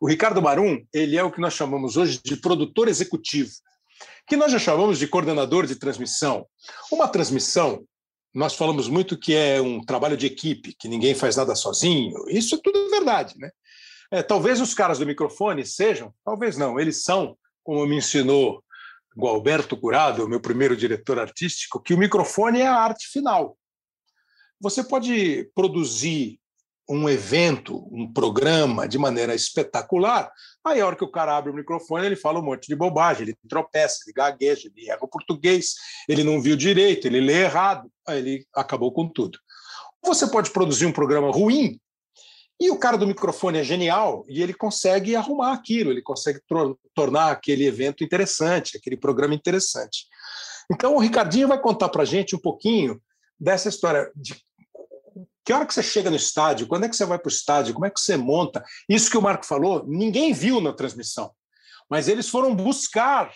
[0.00, 3.50] O Ricardo Marum, ele é o que nós chamamos hoje de produtor executivo,
[4.26, 6.46] que nós já chamamos de coordenador de transmissão.
[6.92, 7.84] Uma transmissão,
[8.32, 12.14] nós falamos muito que é um trabalho de equipe, que ninguém faz nada sozinho.
[12.28, 13.50] Isso é tudo verdade, né?
[14.12, 18.62] É, talvez os caras do microfone sejam, talvez não, eles são, como me ensinou
[19.16, 23.56] o Alberto Curado, meu primeiro diretor artístico, que o microfone é a arte final.
[24.60, 26.38] Você pode produzir
[26.86, 30.30] um evento, um programa de maneira espetacular,
[30.62, 33.22] aí a hora que o cara abre o microfone, ele fala um monte de bobagem,
[33.22, 35.74] ele tropeça, ele gagueja, ele erra o português,
[36.06, 39.38] ele não viu direito, ele lê errado, aí ele acabou com tudo.
[40.04, 41.80] Você pode produzir um programa ruim
[42.60, 46.40] e o cara do microfone é genial e ele consegue arrumar aquilo, ele consegue
[46.94, 50.06] tornar aquele evento interessante, aquele programa interessante.
[50.70, 53.02] Então, o Ricardinho vai contar para a gente um pouquinho
[53.38, 54.40] dessa história de
[55.44, 57.74] que hora que você chega no estádio, quando é que você vai para o estádio,
[57.74, 58.64] como é que você monta.
[58.88, 61.32] Isso que o Marco falou, ninguém viu na transmissão,
[61.90, 63.32] mas eles foram buscar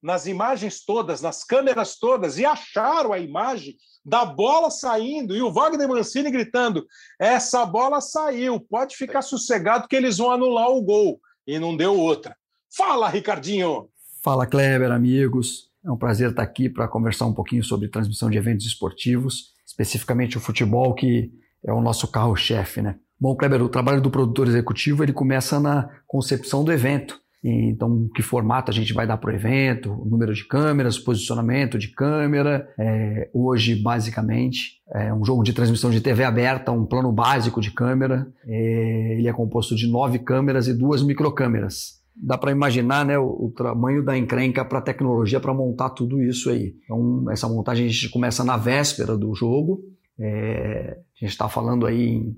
[0.00, 3.76] nas imagens todas, nas câmeras todas, e acharam a imagem
[4.08, 6.86] da bola saindo e o Wagner Mancini gritando:
[7.18, 11.20] essa bola saiu, pode ficar sossegado que eles vão anular o gol.
[11.46, 12.36] E não deu outra.
[12.74, 13.88] Fala, Ricardinho!
[14.22, 15.68] Fala, Kleber, amigos.
[15.84, 20.36] É um prazer estar aqui para conversar um pouquinho sobre transmissão de eventos esportivos, especificamente
[20.36, 21.30] o futebol, que
[21.64, 22.96] é o nosso carro-chefe, né?
[23.18, 27.20] Bom, Kleber, o trabalho do produtor executivo ele começa na concepção do evento.
[27.42, 31.88] Então, que formato a gente vai dar para o evento, número de câmeras, posicionamento de
[31.88, 32.68] câmera.
[32.78, 37.70] É, hoje, basicamente, é um jogo de transmissão de TV aberta, um plano básico de
[37.70, 38.26] câmera.
[38.44, 41.98] É, ele é composto de nove câmeras e duas microcâmeras.
[42.20, 46.20] Dá para imaginar né, o, o, tamanho da encrenca para a tecnologia para montar tudo
[46.20, 46.74] isso aí.
[46.84, 49.80] Então, essa montagem a gente começa na véspera do jogo.
[50.18, 52.36] É, a gente está falando aí em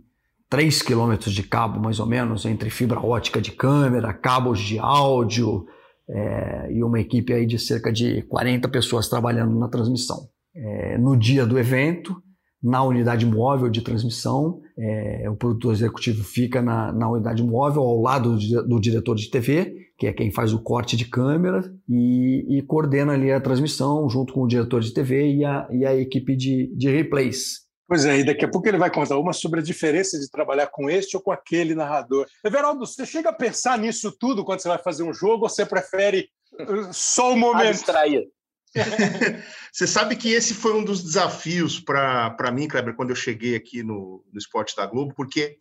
[0.51, 5.65] 3 quilômetros de cabo, mais ou menos, entre fibra ótica de câmera, cabos de áudio
[6.09, 10.29] é, e uma equipe aí de cerca de 40 pessoas trabalhando na transmissão.
[10.55, 12.21] É, no dia do evento,
[12.61, 18.01] na unidade móvel de transmissão, é, o produtor executivo fica na, na, unidade móvel ao
[18.01, 22.59] lado do, do, diretor de TV, que é quem faz o corte de câmera, e,
[22.59, 25.95] e, coordena ali a transmissão junto com o diretor de TV e a, e a
[25.95, 27.70] equipe de, de replays.
[27.91, 30.69] Pois é, e daqui a pouco ele vai contar uma sobre a diferença de trabalhar
[30.69, 32.25] com este ou com aquele narrador.
[32.45, 35.67] Everaldo, você chega a pensar nisso tudo quando você vai fazer um jogo ou você
[35.67, 37.73] prefere uh, só o momento?
[37.73, 38.29] Distrair.
[39.73, 43.83] você sabe que esse foi um dos desafios para mim, Kleber, quando eu cheguei aqui
[43.83, 45.57] no, no Esporte da Globo, porque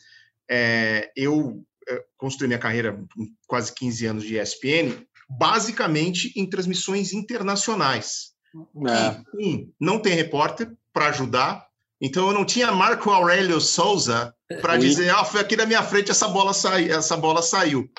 [0.48, 7.12] é, eu é, construí minha carreira com quase 15 anos de ESPN basicamente em transmissões
[7.12, 8.34] internacionais.
[8.88, 9.20] É.
[9.40, 11.69] E, um, não tem repórter para ajudar,
[12.02, 16.12] então eu não tinha Marco Aurélio Souza para dizer, ah, foi aqui na minha frente
[16.12, 17.90] essa bola, sai, essa bola saiu.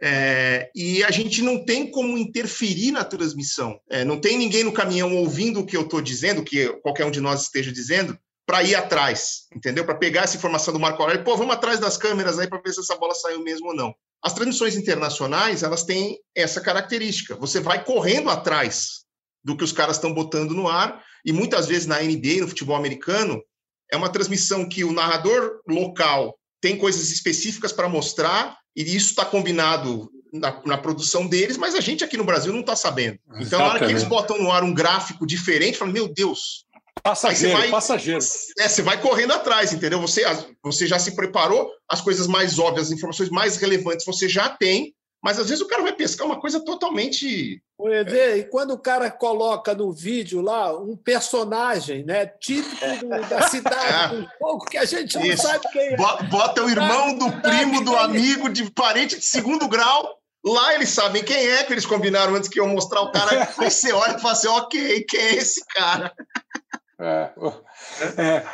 [0.00, 3.80] É, e a gente não tem como interferir na transmissão.
[3.90, 7.10] É, não tem ninguém no caminhão ouvindo o que eu estou dizendo, que qualquer um
[7.10, 8.16] de nós esteja dizendo,
[8.46, 9.84] para ir atrás, entendeu?
[9.84, 12.72] Para pegar essa informação do Marco Aurélio, pô, vamos atrás das câmeras aí para ver
[12.72, 13.94] se essa bola saiu mesmo ou não.
[14.22, 17.34] As transmissões internacionais, elas têm essa característica.
[17.36, 19.04] Você vai correndo atrás
[19.42, 22.76] do que os caras estão botando no ar, e muitas vezes na NBA, no futebol
[22.76, 23.42] americano,
[23.90, 29.24] é uma transmissão que o narrador local tem coisas específicas para mostrar, e isso está
[29.24, 33.18] combinado na, na, produção deles, mas a gente aqui no Brasil não está sabendo.
[33.40, 36.66] Então, na hora que eles botam no ar um gráfico diferente, fala, meu Deus,
[37.02, 38.18] Passageiro, vai, passageiro.
[38.58, 40.00] É, você vai correndo atrás, entendeu?
[40.00, 40.24] Você,
[40.60, 44.92] você já se preparou, as coisas mais óbvias, as informações mais relevantes você já tem,
[45.26, 47.60] mas às vezes o cara vai pescar uma coisa totalmente.
[47.76, 53.08] O EV, e quando o cara coloca no vídeo lá um personagem né, típico do,
[53.28, 54.20] da cidade, é.
[54.20, 55.42] do jogo, que a gente não Isso.
[55.42, 55.96] sabe quem é.
[55.96, 58.04] Bota o irmão do primo, do é.
[58.04, 60.16] amigo, de parente de segundo grau.
[60.44, 63.50] Lá eles sabem quem é, que eles combinaram antes que eu mostrar o cara.
[63.58, 66.14] Aí você olha e fala assim: ok, quem é esse cara?
[67.00, 67.30] É,
[68.16, 68.46] é.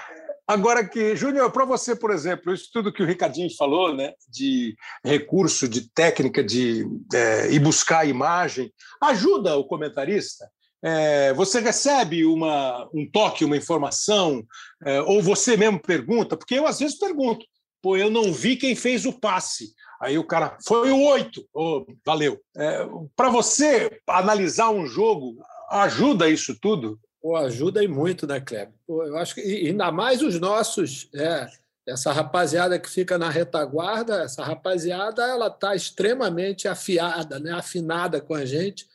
[0.47, 4.75] Agora que, Júnior, para você, por exemplo, isso tudo que o Ricardinho falou, né, de
[5.05, 10.51] recurso, de técnica, de é, ir buscar a imagem, ajuda o comentarista?
[10.85, 14.45] É, você recebe uma, um toque, uma informação,
[14.85, 16.37] é, ou você mesmo pergunta?
[16.37, 17.47] Porque eu às vezes pergunto,
[17.81, 19.73] pô, eu não vi quem fez o passe.
[20.01, 22.41] Aí o cara, foi o oito, oh, valeu.
[22.57, 25.37] É, para você analisar um jogo,
[25.71, 26.99] ajuda isso tudo?
[27.23, 28.75] Pô, ajuda e muito, né, Kleber?
[28.85, 31.47] Pô, eu acho que ainda mais os nossos, é,
[31.87, 38.35] essa rapaziada que fica na retaguarda, essa rapaziada ela está extremamente afiada, né, afinada com
[38.35, 38.89] a gente,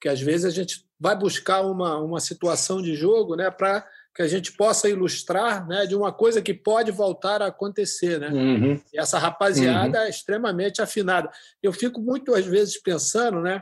[0.00, 4.22] que às vezes a gente vai buscar uma, uma situação de jogo, né, para que
[4.22, 8.28] a gente possa ilustrar, né, de uma coisa que pode voltar a acontecer, né?
[8.28, 8.80] Uhum.
[8.92, 10.04] E essa rapaziada uhum.
[10.04, 11.28] é extremamente afinada.
[11.60, 13.60] Eu fico muito às vezes pensando, né?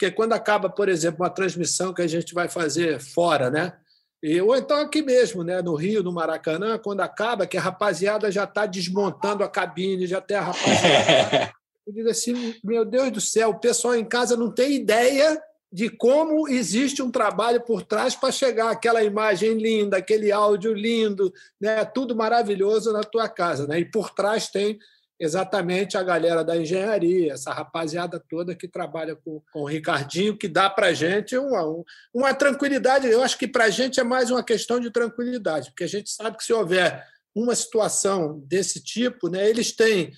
[0.00, 3.74] Porque quando acaba, por exemplo, uma transmissão que a gente vai fazer fora, né?
[4.22, 8.32] E, ou então aqui mesmo, né, no Rio, no Maracanã, quando acaba, que a rapaziada
[8.32, 11.52] já está desmontando a cabine, já tem a rapaziada.
[11.86, 15.38] Eu digo assim, meu Deus do céu, o pessoal em casa não tem ideia
[15.70, 21.30] de como existe um trabalho por trás para chegar aquela imagem linda, aquele áudio lindo,
[21.60, 23.66] né, tudo maravilhoso na tua casa.
[23.66, 23.80] Né?
[23.80, 24.78] E por trás tem
[25.20, 30.48] exatamente a galera da engenharia, essa rapaziada toda que trabalha com, com o Ricardinho, que
[30.48, 31.62] dá para a gente uma,
[32.14, 33.06] uma tranquilidade.
[33.06, 36.08] Eu acho que para a gente é mais uma questão de tranquilidade, porque a gente
[36.10, 40.10] sabe que se houver uma situação desse tipo, né, eles têm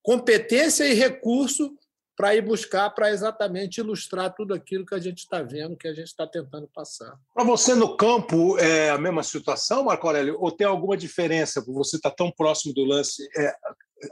[0.00, 1.76] competência e recurso
[2.16, 5.92] para ir buscar, para exatamente ilustrar tudo aquilo que a gente está vendo, que a
[5.92, 7.18] gente está tentando passar.
[7.34, 11.64] Para você no campo é a mesma situação, Marco Aurélio, ou tem alguma diferença?
[11.66, 13.52] Você está tão próximo do lance, é,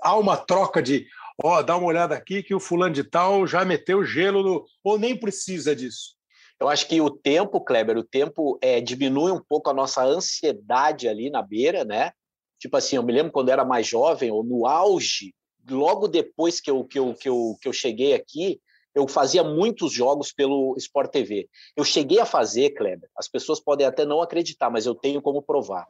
[0.00, 1.06] há uma troca de,
[1.42, 4.64] ó, oh, dá uma olhada aqui que o fulano de tal já meteu gelo no...
[4.82, 6.16] ou nem precisa disso?
[6.58, 11.08] Eu acho que o tempo, Kleber, o tempo é, diminui um pouco a nossa ansiedade
[11.08, 12.12] ali na beira, né?
[12.58, 15.34] Tipo assim, eu me lembro quando era mais jovem, ou no auge,
[15.68, 18.60] logo depois que eu, que eu, que eu, que eu cheguei aqui,
[18.94, 21.48] eu fazia muitos jogos pelo Sport TV.
[21.76, 25.42] Eu cheguei a fazer, Kleber, as pessoas podem até não acreditar, mas eu tenho como
[25.42, 25.86] provar.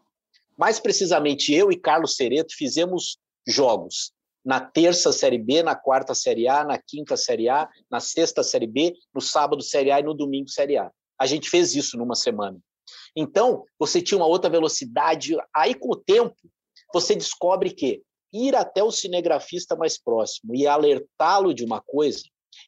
[0.57, 4.13] Mais precisamente, eu e Carlos Cereto fizemos jogos.
[4.45, 8.67] Na terça Série B, na quarta Série A, na quinta Série A, na sexta Série
[8.67, 10.91] B, no sábado Série A e no domingo Série A.
[11.19, 12.59] A gente fez isso numa semana.
[13.17, 15.37] Então, você tinha uma outra velocidade.
[15.55, 16.37] Aí, com o tempo,
[16.93, 18.03] você descobre que
[18.33, 22.23] ir até o cinegrafista mais próximo e alertá-lo de uma coisa,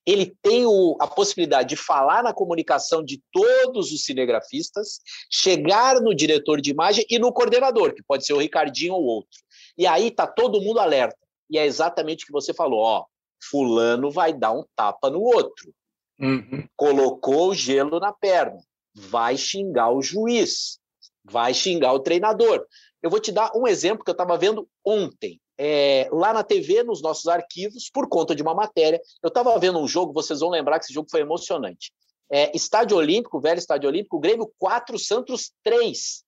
[0.06, 5.00] ele tem o, a possibilidade de falar na comunicação de todos os cinegrafistas,
[5.30, 9.38] chegar no diretor de imagem e no coordenador, que pode ser o Ricardinho ou outro.
[9.76, 11.18] E aí tá todo mundo alerta.
[11.50, 13.04] E é exatamente o que você falou, ó,
[13.50, 15.72] fulano vai dar um tapa no outro.
[16.18, 16.66] Uhum.
[16.76, 18.58] Colocou o gelo na perna,
[18.94, 20.78] vai xingar o juiz,
[21.24, 22.64] vai xingar o treinador.
[23.02, 25.40] Eu vou te dar um exemplo que eu estava vendo ontem.
[25.58, 29.00] É, lá na TV, nos nossos arquivos, por conta de uma matéria.
[29.22, 31.92] Eu estava vendo um jogo, vocês vão lembrar que esse jogo foi emocionante.
[32.30, 36.24] É, Estádio Olímpico, velho Estádio Olímpico, Grêmio 4, Santos 3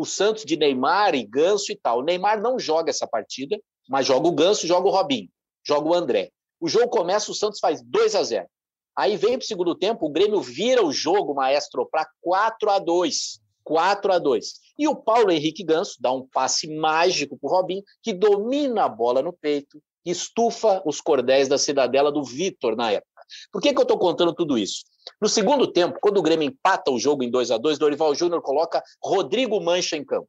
[0.00, 1.98] o Santos de Neymar e Ganso e tal.
[1.98, 5.28] O Neymar não joga essa partida, mas joga o Ganso, joga o Robinho,
[5.62, 6.30] joga o André.
[6.58, 8.48] O jogo começa, o Santos faz 2 a 0.
[8.96, 12.78] Aí vem para o segundo tempo, o Grêmio vira o jogo, maestro, para 4 a
[12.78, 13.40] 2.
[13.70, 14.54] 4 a 2.
[14.76, 18.88] E o Paulo Henrique Ganso dá um passe mágico para o Robinho, que domina a
[18.88, 23.22] bola no peito, estufa os cordéis da cidadela do Vitor na época.
[23.52, 24.82] Por que, que eu estou contando tudo isso?
[25.22, 28.42] No segundo tempo, quando o Grêmio empata o jogo em 2 a 2 Dorival Júnior
[28.42, 30.28] coloca Rodrigo Mancha em campo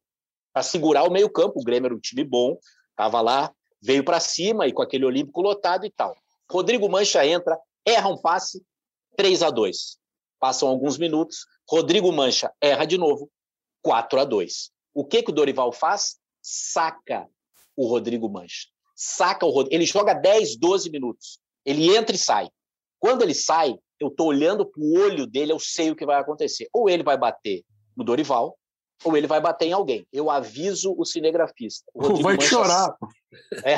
[0.52, 1.58] para segurar o meio-campo.
[1.58, 2.56] O Grêmio era um time bom,
[2.90, 3.50] estava lá,
[3.82, 6.14] veio para cima e com aquele Olímpico lotado e tal.
[6.48, 8.62] Rodrigo Mancha entra, erra um passe,
[9.16, 10.00] 3 a 2
[10.42, 13.30] Passam alguns minutos, Rodrigo Mancha erra de novo,
[13.80, 16.16] 4 a 2 O que, que o Dorival faz?
[16.42, 17.28] Saca
[17.76, 18.66] o Rodrigo Mancha.
[18.96, 19.76] Saca o Rodrigo.
[19.76, 21.38] Ele joga 10, 12 minutos.
[21.64, 22.50] Ele entra e sai.
[22.98, 26.20] Quando ele sai, eu estou olhando para o olho dele, eu sei o que vai
[26.20, 26.68] acontecer.
[26.72, 27.62] Ou ele vai bater
[27.96, 28.58] no Dorival,
[29.04, 30.04] ou ele vai bater em alguém.
[30.12, 31.88] Eu aviso o cinegrafista.
[31.94, 32.48] O vai Mancha...
[32.48, 32.96] chorar.
[33.64, 33.76] É,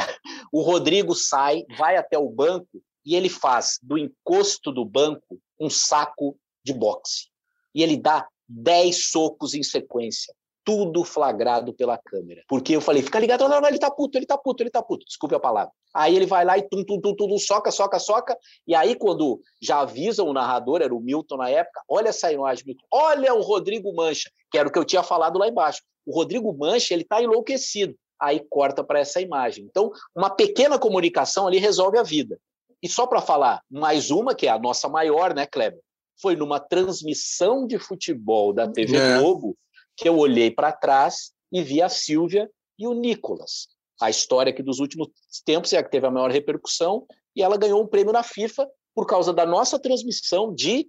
[0.51, 5.69] o Rodrigo sai, vai até o banco e ele faz do encosto do banco um
[5.69, 7.29] saco de boxe.
[7.75, 12.43] E ele dá 10 socos em sequência tudo flagrado pela câmera.
[12.49, 14.83] Porque eu falei, fica ligado, não, não, ele tá puto, ele tá puto, ele tá
[14.83, 15.71] puto, desculpe a palavra.
[15.93, 19.41] Aí ele vai lá e tum, tum, tum, tum, soca, soca, soca, e aí quando
[19.61, 23.43] já avisam o narrador, era o Milton na época, olha essa imagem, Milton, olha o
[23.43, 25.83] Rodrigo Mancha, que era o que eu tinha falado lá embaixo.
[26.07, 27.95] O Rodrigo Mancha, ele tá enlouquecido.
[28.21, 29.65] Aí corta para essa imagem.
[29.65, 32.39] Então, uma pequena comunicação ali resolve a vida.
[32.83, 35.81] E só para falar mais uma, que é a nossa maior, né, Kleber?
[36.21, 39.19] Foi numa transmissão de futebol da TV é.
[39.19, 39.57] Globo,
[39.97, 43.69] que eu olhei para trás e vi a Silvia e o Nicolas.
[44.01, 45.09] A história que dos últimos
[45.45, 48.69] tempos é a que teve a maior repercussão e ela ganhou um prêmio na FIFA
[48.95, 50.89] por causa da nossa transmissão de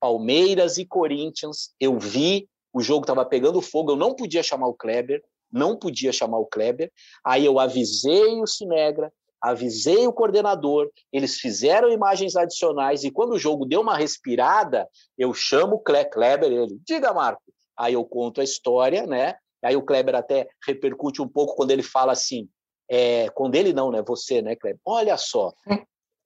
[0.00, 1.74] Palmeiras e Corinthians.
[1.80, 6.12] Eu vi, o jogo estava pegando fogo, eu não podia chamar o Kleber, não podia
[6.12, 6.92] chamar o Kleber.
[7.24, 13.38] Aí eu avisei o Sinegra, avisei o coordenador, eles fizeram imagens adicionais e quando o
[13.38, 17.42] jogo deu uma respirada, eu chamo o Kleber, ele, diga Marco,
[17.76, 19.34] Aí eu conto a história, né?
[19.62, 22.48] Aí o Kleber até repercute um pouco quando ele fala assim,
[22.90, 24.02] é, quando ele não, né?
[24.06, 24.80] Você, né, Kleber?
[24.84, 25.52] Olha só.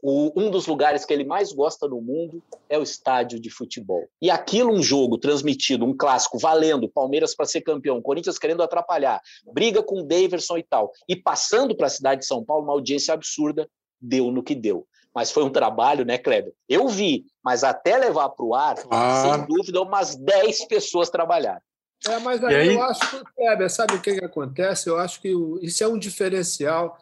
[0.02, 4.08] O, um dos lugares que ele mais gosta no mundo é o estádio de futebol.
[4.20, 9.20] E aquilo, um jogo transmitido, um clássico, valendo, Palmeiras para ser campeão, Corinthians querendo atrapalhar,
[9.52, 12.72] briga com o Daverson e tal, e passando para a cidade de São Paulo, uma
[12.72, 13.68] audiência absurda,
[14.00, 16.52] deu no que deu mas foi um trabalho, né, Kleber?
[16.68, 19.22] Eu vi, mas até levar para o ar, ah.
[19.22, 21.60] sem dúvida, umas 10 pessoas trabalharam.
[22.08, 24.88] É, mas aí, aí, eu acho que, Kleber, sabe o que, que acontece?
[24.88, 26.96] Eu acho que isso é um diferencial,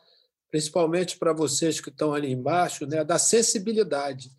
[0.50, 4.30] principalmente para vocês que estão ali embaixo, né, da sensibilidade.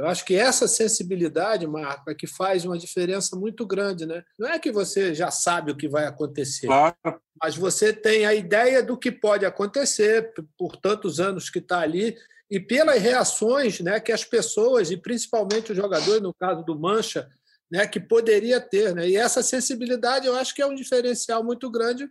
[0.00, 4.06] Eu acho que essa sensibilidade, Marco, é que faz uma diferença muito grande.
[4.06, 4.24] Né?
[4.38, 6.96] Não é que você já sabe o que vai acontecer, claro.
[7.42, 12.16] mas você tem a ideia do que pode acontecer por tantos anos que está ali
[12.50, 17.28] e pelas reações né, que as pessoas, e principalmente os jogadores, no caso do Mancha,
[17.70, 18.94] né, que poderia ter.
[18.94, 19.10] Né?
[19.10, 22.08] E essa sensibilidade eu acho que é um diferencial muito grande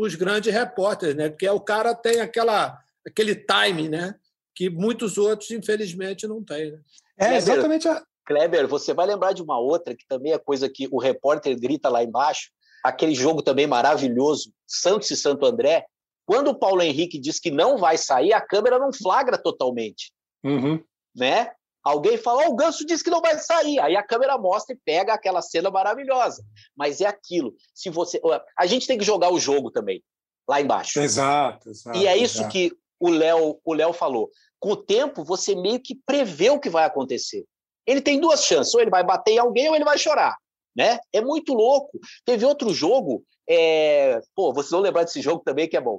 [0.00, 1.28] os grandes repórteres, né?
[1.28, 4.14] porque o cara tem aquela, aquele time né,
[4.54, 6.72] que muitos outros, infelizmente, não têm.
[6.72, 6.80] Né?
[7.18, 7.88] É, exatamente.
[7.88, 8.02] A...
[8.26, 11.88] Kleber, você vai lembrar de uma outra que também é coisa que o repórter grita
[11.88, 12.50] lá embaixo,
[12.84, 15.84] aquele jogo também maravilhoso, Santos e Santo André,
[16.24, 20.12] quando o Paulo Henrique diz que não vai sair, a câmera não flagra totalmente.
[20.44, 20.80] Uhum.
[21.14, 21.50] Né?
[21.82, 23.78] Alguém fala, oh, o Ganso disse que não vai sair.
[23.78, 26.44] Aí a câmera mostra e pega aquela cena maravilhosa.
[26.76, 27.54] Mas é aquilo.
[27.74, 28.20] Se você,
[28.56, 30.02] a gente tem que jogar o jogo também
[30.48, 31.00] lá embaixo.
[31.00, 31.70] Exato.
[31.70, 32.52] exato e é isso exato.
[32.52, 34.30] que o Léo, o Léo falou.
[34.58, 37.46] Com o tempo, você meio que prevê o que vai acontecer.
[37.86, 40.36] Ele tem duas chances: ou ele vai bater em alguém ou ele vai chorar.
[40.76, 40.98] Né?
[41.12, 41.98] É muito louco.
[42.24, 44.20] Teve outro jogo, é...
[44.34, 45.98] pô, vocês vão lembrar desse jogo também que é bom.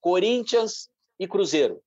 [0.00, 1.80] Corinthians e Cruzeiro.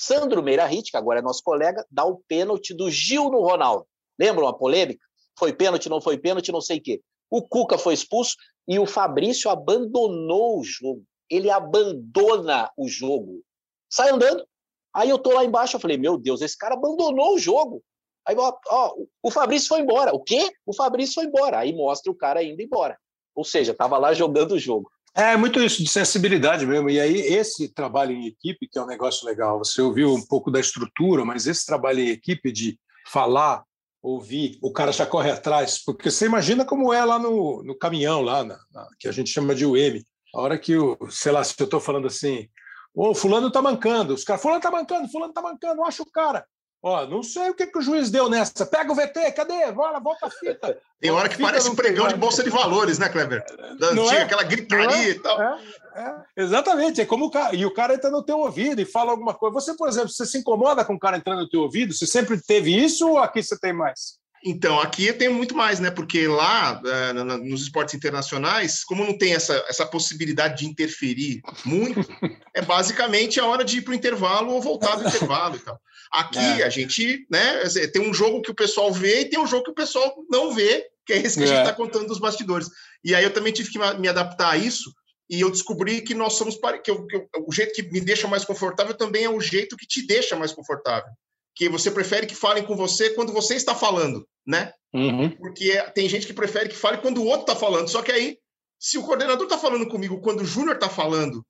[0.00, 3.84] Sandro Meirahit, que agora é nosso colega, dá o pênalti do Gil no Ronaldo.
[4.16, 5.04] Lembram a polêmica?
[5.36, 7.02] Foi pênalti, não foi pênalti, não sei o quê.
[7.28, 8.36] O Cuca foi expulso
[8.68, 11.02] e o Fabrício abandonou o jogo.
[11.28, 13.42] Ele abandona o jogo.
[13.90, 14.46] Sai andando.
[14.94, 17.82] Aí eu tô lá embaixo, eu falei, meu Deus, esse cara abandonou o jogo.
[18.24, 20.14] Aí, ó, ó, o Fabrício foi embora.
[20.14, 20.48] O quê?
[20.64, 21.58] O Fabrício foi embora.
[21.58, 22.96] Aí mostra o cara indo embora.
[23.34, 24.88] Ou seja, estava lá jogando o jogo.
[25.18, 26.88] É muito isso de sensibilidade mesmo.
[26.88, 30.48] E aí, esse trabalho em equipe, que é um negócio legal, você ouviu um pouco
[30.48, 33.64] da estrutura, mas esse trabalho em equipe de falar,
[34.00, 38.22] ouvir, o cara já corre atrás, porque você imagina como é lá no, no caminhão,
[38.22, 40.00] lá na, na, que a gente chama de UM.
[40.32, 42.48] A hora que, o, sei lá, se eu estou falando assim,
[42.94, 46.46] ô, fulano tá mancando, os caras, fulano tá mancando, fulano tá mancando, acha o cara.
[46.80, 48.64] Ó, não sei o que, que o juiz deu nessa.
[48.64, 49.70] Pega o VT, cadê?
[49.72, 50.78] Bora, volta a fita.
[51.00, 53.44] Tem hora que parece um pregão de bolsa de valores, né, Kleber?
[53.78, 54.22] Da não é?
[54.22, 55.10] aquela gritaria é?
[55.10, 55.40] e tal.
[55.40, 55.58] É,
[55.96, 56.14] é.
[56.36, 57.00] Exatamente.
[57.00, 57.54] É como o cara.
[57.54, 59.54] E o cara entra no teu ouvido e fala alguma coisa.
[59.54, 61.92] Você, por exemplo, você se incomoda com o cara entrando no teu ouvido?
[61.92, 64.18] Você sempre teve isso ou aqui você tem mais?
[64.44, 65.90] Então, aqui tem muito mais, né?
[65.90, 72.00] Porque lá, é, nos esportes internacionais, como não tem essa, essa possibilidade de interferir muito,
[72.54, 75.80] é basicamente a hora de ir para o intervalo ou voltar do intervalo e tal.
[76.12, 76.64] Aqui é.
[76.64, 77.62] a gente, né,
[77.92, 80.54] tem um jogo que o pessoal vê e tem um jogo que o pessoal não
[80.54, 81.46] vê, que é esse que é.
[81.46, 82.68] a gente está contando dos bastidores.
[83.04, 84.92] E aí eu também tive que me adaptar a isso,
[85.30, 88.26] e eu descobri que nós somos que, eu, que eu, o jeito que me deixa
[88.26, 91.10] mais confortável também é o jeito que te deixa mais confortável.
[91.58, 94.72] Que você prefere que falem com você quando você está falando, né?
[94.94, 95.30] Uhum.
[95.36, 97.88] Porque tem gente que prefere que fale quando o outro está falando.
[97.88, 98.38] Só que aí,
[98.78, 101.44] se o coordenador está falando comigo quando o Júnior está falando,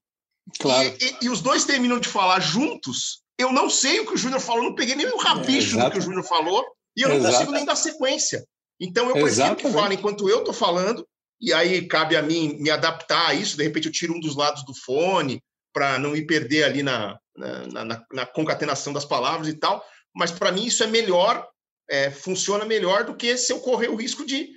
[0.58, 0.88] claro.
[0.98, 4.16] e, e, e, os dois terminam de falar juntos, eu não sei o que o
[4.16, 6.64] Júnior falou, não peguei nem o rabicho é, do que o Júnior falou,
[6.96, 7.34] e eu não Exato.
[7.34, 8.44] consigo nem dar sequência.
[8.80, 9.62] Então eu prefiro Exatamente.
[9.62, 11.06] que falem enquanto eu estou falando,
[11.40, 13.56] e aí cabe a mim me adaptar a isso.
[13.56, 15.40] De repente eu tiro um dos lados do fone
[15.72, 19.84] para não me perder ali na, na, na, na, concatenação das palavras e tal.
[20.18, 21.48] Mas para mim isso é melhor,
[21.88, 24.50] é, funciona melhor do que se eu correr o risco de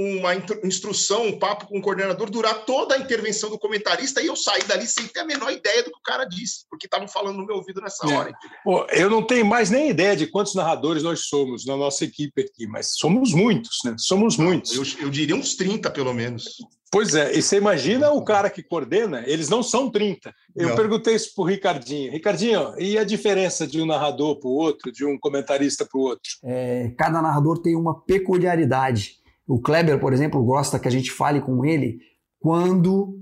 [0.00, 0.32] uma
[0.62, 4.62] instrução, um papo com o coordenador durar toda a intervenção do comentarista e eu sair
[4.62, 7.44] dali sem ter a menor ideia do que o cara disse, porque estavam falando no
[7.44, 8.14] meu ouvido nessa é.
[8.14, 8.32] hora.
[8.62, 12.42] Pô, eu não tenho mais nem ideia de quantos narradores nós somos na nossa equipe
[12.42, 13.96] aqui, mas somos muitos, né?
[13.98, 14.72] Somos muitos.
[14.76, 16.44] Eu, eu diria uns 30, pelo menos.
[16.90, 20.32] Pois é, e você imagina o cara que coordena, eles não são 30.
[20.56, 20.76] Eu não.
[20.76, 22.10] perguntei isso para o Ricardinho.
[22.10, 26.02] Ricardinho, e a diferença de um narrador para o outro, de um comentarista para o
[26.02, 26.30] outro?
[26.42, 29.17] É, cada narrador tem uma peculiaridade.
[29.48, 31.98] O Kleber, por exemplo, gosta que a gente fale com ele
[32.38, 33.16] quando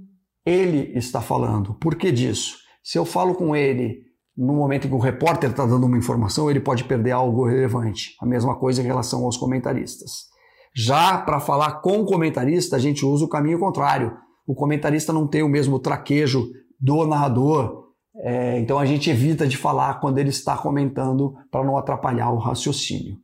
[0.44, 1.74] ele está falando.
[1.74, 2.56] Por que disso?
[2.82, 4.02] Se eu falo com ele
[4.36, 8.16] no momento em que o repórter está dando uma informação, ele pode perder algo relevante.
[8.20, 10.26] A mesma coisa em relação aos comentaristas.
[10.74, 14.12] Já para falar com o comentarista, a gente usa o caminho contrário.
[14.46, 17.86] O comentarista não tem o mesmo traquejo do narrador,
[18.18, 22.38] é, então a gente evita de falar quando ele está comentando para não atrapalhar o
[22.38, 23.16] raciocínio.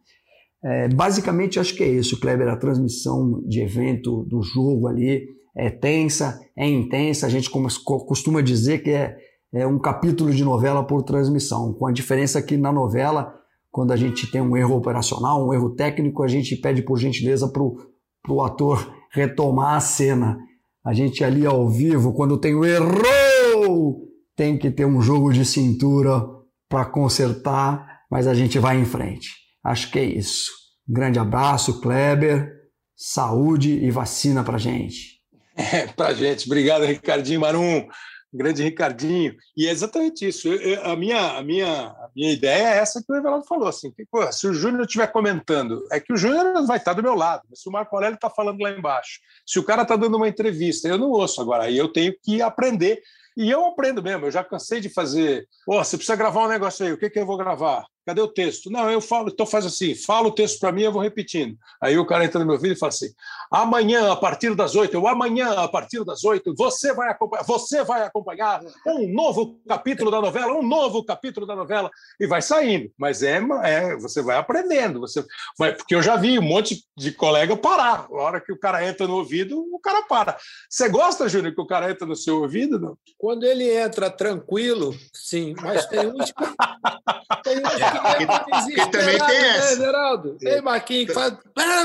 [0.64, 2.48] É, basicamente, acho que é isso, Kleber.
[2.48, 7.26] A transmissão de evento do jogo ali é tensa, é intensa.
[7.26, 9.16] A gente costuma dizer que é,
[9.52, 13.34] é um capítulo de novela por transmissão, com a diferença que na novela,
[13.70, 17.48] quando a gente tem um erro operacional, um erro técnico, a gente pede por gentileza
[17.48, 20.38] para o ator retomar a cena.
[20.84, 25.44] A gente ali ao vivo, quando tem o errou, tem que ter um jogo de
[25.44, 26.24] cintura
[26.68, 29.41] para consertar, mas a gente vai em frente.
[29.64, 30.50] Acho que é isso.
[30.88, 32.52] Um grande abraço, Kleber.
[32.96, 35.12] Saúde e vacina para gente.
[35.54, 36.46] É, para gente.
[36.46, 37.86] Obrigado, Ricardinho Marum.
[38.32, 39.34] Grande Ricardinho.
[39.54, 40.48] E é exatamente isso.
[40.48, 43.68] Eu, eu, a, minha, a, minha, a minha ideia é essa que o Everaldo falou.
[43.68, 47.02] Assim, que, pô, se o Júnior estiver comentando, é que o Júnior vai estar do
[47.02, 47.42] meu lado.
[47.54, 50.88] Se o Marco Aurélio está falando lá embaixo, se o cara está dando uma entrevista,
[50.88, 51.64] eu não ouço agora.
[51.64, 53.02] Aí eu tenho que aprender.
[53.36, 54.26] E eu aprendo mesmo.
[54.26, 55.46] Eu já cansei de fazer.
[55.66, 56.92] Pô, você precisa gravar um negócio aí.
[56.92, 57.84] O que, que eu vou gravar?
[58.04, 58.68] Cadê o texto?
[58.68, 61.56] Não, eu falo, então faz assim, fala o texto para mim, eu vou repetindo.
[61.80, 63.10] Aí o cara entra no meu vídeo e fala assim:
[63.48, 67.84] amanhã, a partir das oito, eu amanhã, a partir das oito, você vai acompanhar, você
[67.84, 72.90] vai acompanhar um novo capítulo da novela, um novo capítulo da novela, e vai saindo.
[72.98, 75.24] Mas é, é você vai aprendendo, você
[75.56, 78.08] vai, porque eu já vi um monte de colega parar.
[78.10, 80.36] A hora que o cara entra no ouvido, o cara para.
[80.68, 82.80] Você gosta, Júnior, que o cara entra no seu ouvido?
[82.80, 82.98] Não?
[83.16, 86.32] Quando ele entra tranquilo, sim, mas tem uns.
[87.42, 89.76] Tem uns que também tem né, essa.
[89.76, 90.36] Geraldo?
[90.40, 91.34] Ei, Marquinhos, faz...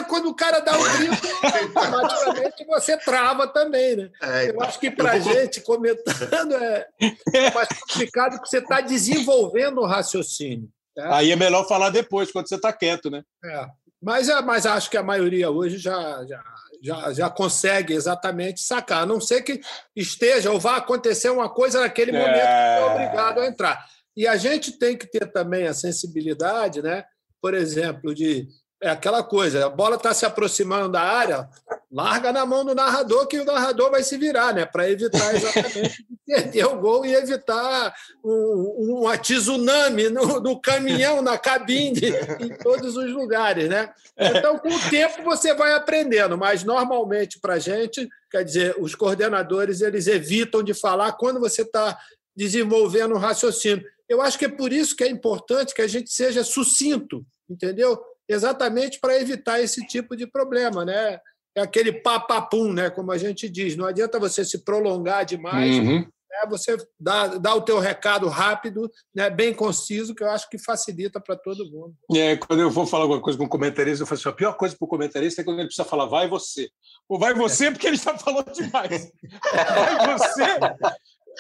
[0.08, 1.28] quando o cara dá um grito,
[1.76, 4.10] automaticamente você trava também, né?
[4.22, 6.88] É, eu acho que para a gente, comentando, é,
[7.34, 10.70] é mais complicado que você está desenvolvendo o raciocínio.
[10.96, 11.18] Tá?
[11.18, 13.24] Aí é melhor falar depois, quando você está quieto, né?
[13.44, 13.66] É.
[14.02, 16.44] Mas, é, mas acho que a maioria hoje já, já,
[16.82, 19.60] já, já consegue exatamente sacar, a não ser que
[19.96, 22.78] esteja ou vá acontecer uma coisa naquele momento é...
[22.78, 23.86] que é obrigado a entrar.
[24.18, 27.06] E a gente tem que ter também a sensibilidade, né?
[27.42, 28.48] por exemplo, de
[28.80, 31.50] é aquela coisa, a bola está se aproximando da área,
[31.92, 34.68] larga na mão do narrador que o narrador vai se virar, né?
[34.68, 37.92] Para evitar exatamente perder o gol e evitar
[38.24, 42.02] um, um tsunami no, no, caminhão, na cabine,
[42.40, 43.92] em todos os lugares, né?
[44.16, 48.94] Então, com o tempo você vai aprendendo, mas normalmente para a gente, quer dizer, os
[48.94, 51.98] coordenadores eles evitam de falar quando você está
[52.36, 53.84] desenvolvendo um raciocínio.
[54.10, 58.00] Eu acho que é por isso que é importante que a gente seja sucinto, entendeu?
[58.28, 61.20] Exatamente para evitar esse tipo de problema, né?
[61.56, 62.90] É aquele papapum, né?
[62.90, 63.76] Como a gente diz.
[63.76, 65.78] Não adianta você se prolongar demais.
[65.78, 66.00] Uhum.
[66.02, 66.48] Né?
[66.50, 69.30] Você dá, dá o teu recado rápido, né?
[69.30, 71.96] bem conciso, que eu acho que facilita para todo mundo.
[72.16, 74.54] É, quando eu vou falar alguma coisa com o comentarista, eu falo assim, a pior
[74.54, 76.70] coisa para o comentarista é quando ele precisa falar vai você.
[77.10, 79.12] Ou vai você porque ele está falando demais.
[79.54, 80.44] Vai você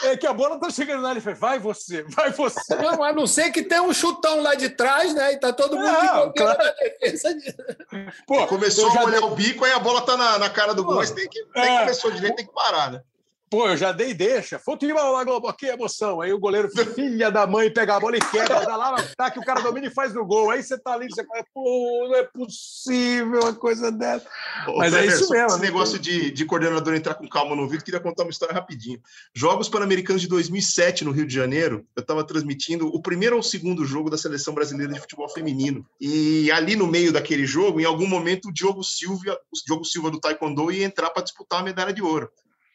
[0.03, 2.75] é que a bola tá chegando lá, ele fala, vai você, vai você.
[2.75, 5.33] Não, a não ser que tem um chutão lá de trás, né?
[5.33, 6.57] E tá todo mundo não, claro.
[6.57, 7.37] na defesa.
[8.25, 10.95] Pô, começou a olhar o bico, aí a bola tá na, na cara do gol,
[10.95, 11.67] mas tem que, tem é.
[11.67, 13.01] que começou direito, tem que parar, né?
[13.49, 14.59] Pô, eu já dei deixa.
[14.59, 16.19] Futebol na Globo, que emoção.
[16.19, 19.39] Aí o goleiro, filha da mãe, pega a bola e quebra, dá lá, tá que
[19.39, 20.49] o cara domina e faz no gol.
[20.49, 24.27] Aí você tá ali, você fala, pô, não é possível uma coisa dessa.
[24.67, 25.47] Ô, Mas é isso mesmo.
[25.47, 28.99] Esse negócio de, de coordenador entrar com calma no ouvido, queria contar uma história rapidinho.
[29.33, 33.43] Jogos Pan-Americanos de 2007 no Rio de Janeiro, eu estava transmitindo o primeiro ou o
[33.43, 35.85] segundo jogo da seleção brasileira de futebol feminino.
[36.01, 40.11] E ali no meio daquele jogo, em algum momento, o Diogo Silva, o Diogo Silva
[40.11, 42.29] do Taekwondo ia entrar para disputar a medalha de ouro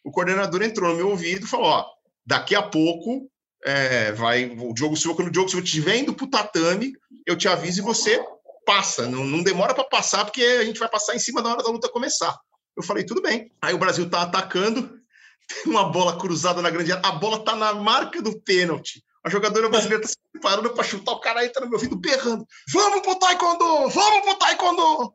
[0.04, 1.86] o coordenador entrou no meu ouvido e falou: ó,
[2.26, 3.30] daqui a pouco
[3.64, 6.92] é, vai o Diogo Silva, quando o Diogo Silva estiver indo para o tatame,
[7.26, 8.22] eu te aviso e você
[8.66, 9.06] passa.
[9.06, 11.70] Não, não demora para passar, porque a gente vai passar em cima da hora da
[11.70, 12.36] luta começar.
[12.76, 13.52] Eu falei, tudo bem.
[13.60, 14.82] Aí o Brasil tá atacando,
[15.62, 19.02] tem uma bola cruzada na grande área, a bola tá na marca do pênalti.
[19.24, 22.44] A jogadora brasileira tá se preparando para chutar, o cara entra no meu ouvido berrando:
[22.72, 23.88] Vamos pro Taekwondo!
[23.88, 25.14] Vamos pro Taekwondo!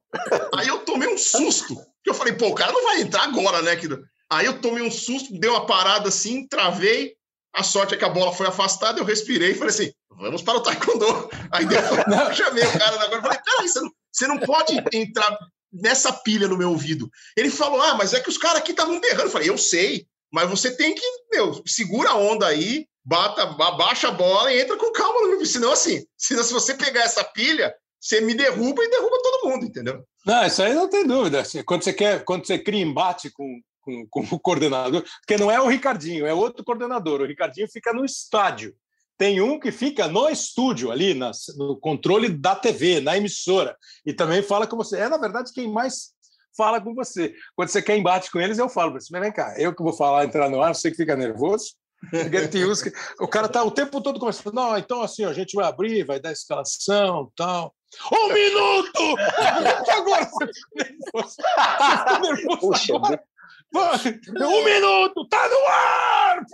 [0.55, 1.75] Aí eu tomei um susto,
[2.05, 3.75] eu falei, pô, o cara não vai entrar agora, né?
[4.29, 7.15] Aí eu tomei um susto, dei uma parada assim, travei.
[7.53, 10.57] A sorte é que a bola foi afastada, eu respirei e falei assim: vamos para
[10.57, 11.29] o taekwondo.
[11.51, 14.83] Aí depois eu chamei o cara agora e falei: peraí, você não, você não pode
[14.93, 15.37] entrar
[15.71, 17.09] nessa pilha no meu ouvido.
[17.35, 19.27] Ele falou: ah, mas é que os caras aqui estavam berrando.
[19.27, 24.09] Eu falei: eu sei, mas você tem que, meu, segura a onda aí, bata, abaixa
[24.09, 27.23] a bola e entra com calma no meu Senão, assim, senão, se você pegar essa
[27.23, 30.03] pilha, você me derruba e derruba todo mundo, entendeu?
[30.25, 31.43] Não, isso aí não tem dúvida.
[31.65, 35.61] Quando você quer, quando você cria embate com, com, com o coordenador, porque não é
[35.61, 37.21] o Ricardinho, é outro coordenador.
[37.21, 38.75] O Ricardinho fica no estádio.
[39.17, 43.75] Tem um que fica no estúdio, ali na, no controle da TV, na emissora,
[44.05, 44.99] e também fala com você.
[44.99, 46.11] É, na verdade, quem mais
[46.55, 47.33] fala com você.
[47.55, 49.81] Quando você quer embate com eles, eu falo para você, mas vem cá, eu que
[49.81, 51.73] vou falar, entrar no ar, você que fica nervoso.
[53.19, 56.19] o cara tá o tempo todo começando, não, então assim, a gente vai abrir, vai
[56.19, 57.73] dar escalação tal.
[58.11, 59.15] Um minuto!
[59.89, 61.35] agora você nervoso.
[62.07, 63.23] Você nervoso Puxa, agora.
[63.73, 66.45] Um minuto, tá no ar!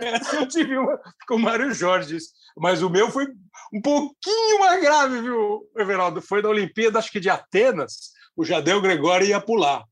[0.00, 2.18] Essa eu tive uma com o Mário Jorge,
[2.56, 3.26] mas o meu foi
[3.72, 6.20] um pouquinho mais grave, viu, Everaldo?
[6.20, 9.84] Foi na Olimpíada, acho que de Atenas, o Jadeu Gregório ia pular,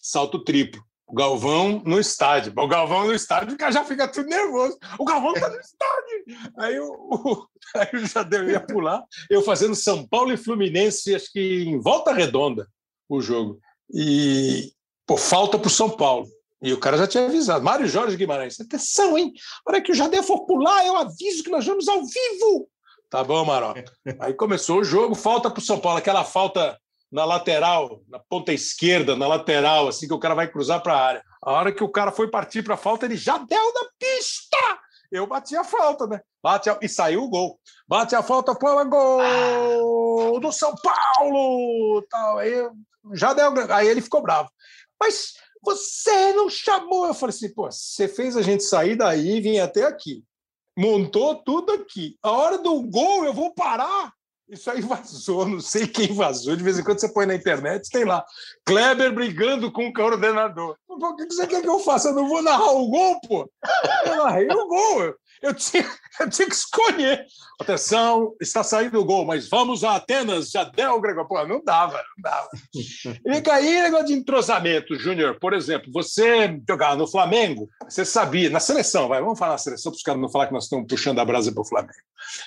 [0.00, 0.82] salto triplo.
[1.06, 2.52] O Galvão no estádio.
[2.54, 4.78] O Galvão no estádio já fica tudo nervoso.
[4.98, 6.52] O Galvão tá no estádio.
[6.58, 11.32] Aí o, o, aí o Jadeu ia pular, eu fazendo São Paulo e Fluminense, acho
[11.32, 12.68] que em volta redonda
[13.08, 13.58] o jogo.
[13.90, 14.70] E,
[15.08, 16.28] Pô, falta para o São Paulo.
[16.60, 17.64] E o cara já tinha avisado.
[17.64, 19.32] Mário Jorge Guimarães, atenção, hein?
[19.66, 22.68] A hora que o Jadeu for pular, eu aviso que nós vamos ao vivo.
[23.08, 23.84] Tá bom, Maroca.
[24.20, 26.78] Aí começou o jogo, falta para o São Paulo, aquela falta
[27.10, 31.02] na lateral, na ponta esquerda, na lateral, assim que o cara vai cruzar para a
[31.02, 31.24] área.
[31.42, 34.58] A hora que o cara foi partir para a falta, ele já deu na pista.
[35.10, 36.20] Eu bati a falta, né?
[36.42, 36.78] Bate a...
[36.82, 37.58] E saiu o gol.
[37.88, 40.38] Bate a falta, pô, gol ah.
[40.38, 42.02] do São Paulo!
[42.10, 42.36] Tal.
[42.36, 42.52] Aí
[43.14, 43.54] já deu.
[43.70, 44.50] Aí ele ficou bravo.
[45.00, 47.06] Mas você não chamou.
[47.06, 50.24] Eu falei assim, pô, você fez a gente sair daí e vir até aqui.
[50.76, 52.16] Montou tudo aqui.
[52.22, 54.12] A hora do gol, eu vou parar.
[54.48, 56.56] Isso aí vazou, não sei quem vazou.
[56.56, 58.24] De vez em quando você põe na internet, tem lá.
[58.64, 60.76] Kleber brigando com o coordenador.
[60.88, 62.08] O que você quer que eu faça?
[62.08, 63.50] Eu não vou narrar o gol, pô.
[64.06, 65.14] Eu narrei o gol.
[65.42, 65.84] Eu tinha,
[66.20, 67.26] eu tinha que escolher.
[67.60, 71.26] Atenção, está saindo o gol, mas vamos a Atenas, o Gregor.
[71.26, 72.48] Pô, não dava, não dava.
[72.74, 75.38] E aí, negócio de entrosamento, Júnior.
[75.40, 79.90] Por exemplo, você jogava no Flamengo, você sabia, na seleção, vai, vamos falar na seleção,
[79.90, 81.94] para os caras não falar que nós estamos puxando a brasa para o Flamengo.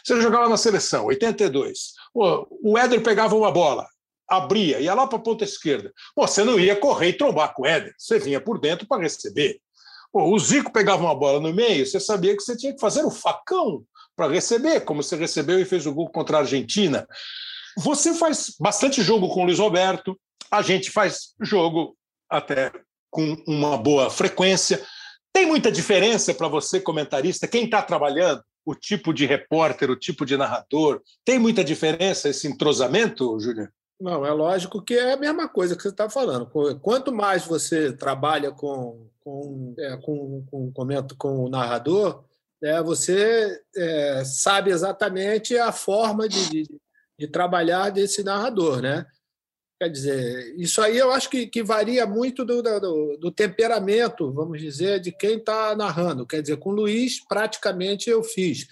[0.03, 1.93] Você jogava na seleção, 82.
[2.13, 3.87] Pô, o Éder pegava uma bola,
[4.27, 5.91] abria, ia lá para a ponta esquerda.
[6.15, 9.01] Pô, você não ia correr e trombar com o Éder, você vinha por dentro para
[9.01, 9.59] receber.
[10.11, 13.03] Pô, o Zico pegava uma bola no meio, você sabia que você tinha que fazer
[13.03, 13.83] o facão
[14.15, 17.07] para receber, como você recebeu e fez o gol contra a Argentina.
[17.77, 20.19] Você faz bastante jogo com o Luiz Roberto,
[20.51, 21.95] a gente faz jogo
[22.29, 22.71] até
[23.09, 24.83] com uma boa frequência.
[25.33, 30.25] Tem muita diferença para você, comentarista, quem está trabalhando, o tipo de repórter, o tipo
[30.25, 31.01] de narrador?
[31.23, 33.69] Tem muita diferença esse entrosamento, Júlio?
[33.99, 36.49] Não, é lógico que é a mesma coisa que você está falando.
[36.81, 42.23] Quanto mais você trabalha com, com, é, com, com, comento com o narrador,
[42.63, 46.79] é, você é, sabe exatamente a forma de, de,
[47.17, 48.81] de, trabalhar desse narrador.
[48.81, 49.05] Né?
[49.79, 54.59] Quer dizer, isso aí eu acho que, que varia muito do, do, do temperamento, vamos
[54.59, 56.27] dizer, de quem está narrando.
[56.27, 58.67] Quer dizer, com o Luiz, praticamente eu fiz.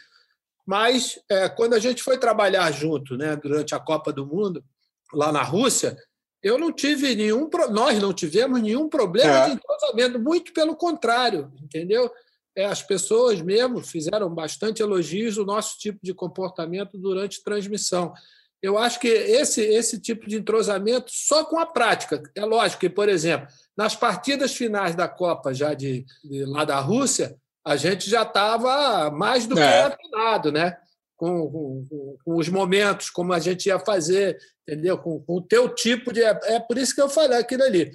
[0.68, 4.64] Mas é, quando a gente foi trabalhar junto né, durante a Copa do Mundo,
[5.12, 5.98] lá na Rússia,
[6.42, 9.46] eu não tive nenhum, nós não tivemos nenhum problema é.
[9.48, 12.10] de entrosamento, muito pelo contrário, entendeu?
[12.56, 18.14] É, as pessoas mesmo fizeram bastante elogios do nosso tipo de comportamento durante transmissão.
[18.62, 22.22] eu acho que esse, esse tipo de entrosamento só com a prática.
[22.36, 26.80] É lógico que, por exemplo, nas partidas finais da Copa, já de, de lá da
[26.80, 29.84] Rússia, a gente já estava mais do que é.
[29.84, 30.78] afinado, né?
[31.20, 34.98] Com, com, com, os momentos, como a gente ia fazer, entendeu?
[34.98, 36.24] Com, com o teu tipo de.
[36.24, 37.92] É por isso que eu falei aquilo ali.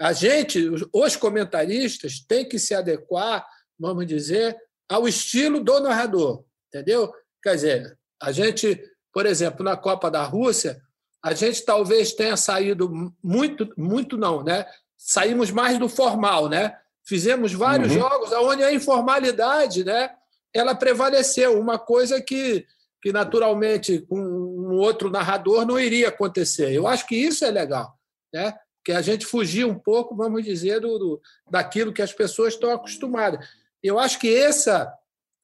[0.00, 3.44] A gente, os comentaristas, têm que se adequar,
[3.76, 4.56] vamos dizer,
[4.88, 7.12] ao estilo do narrador, entendeu?
[7.42, 8.80] Quer dizer, a gente,
[9.12, 10.80] por exemplo, na Copa da Rússia,
[11.20, 14.64] a gente talvez tenha saído muito, muito não, né?
[14.96, 16.78] Saímos mais do formal, né?
[17.04, 17.98] Fizemos vários uhum.
[17.98, 20.10] jogos onde a informalidade, né?
[20.54, 22.66] Ela prevaleceu, uma coisa que,
[23.02, 26.72] que naturalmente com um outro narrador não iria acontecer.
[26.72, 27.94] Eu acho que isso é legal,
[28.32, 28.54] né?
[28.84, 32.70] Que a gente fugir um pouco, vamos dizer, do, do daquilo que as pessoas estão
[32.70, 33.46] acostumadas.
[33.82, 34.92] Eu acho que essa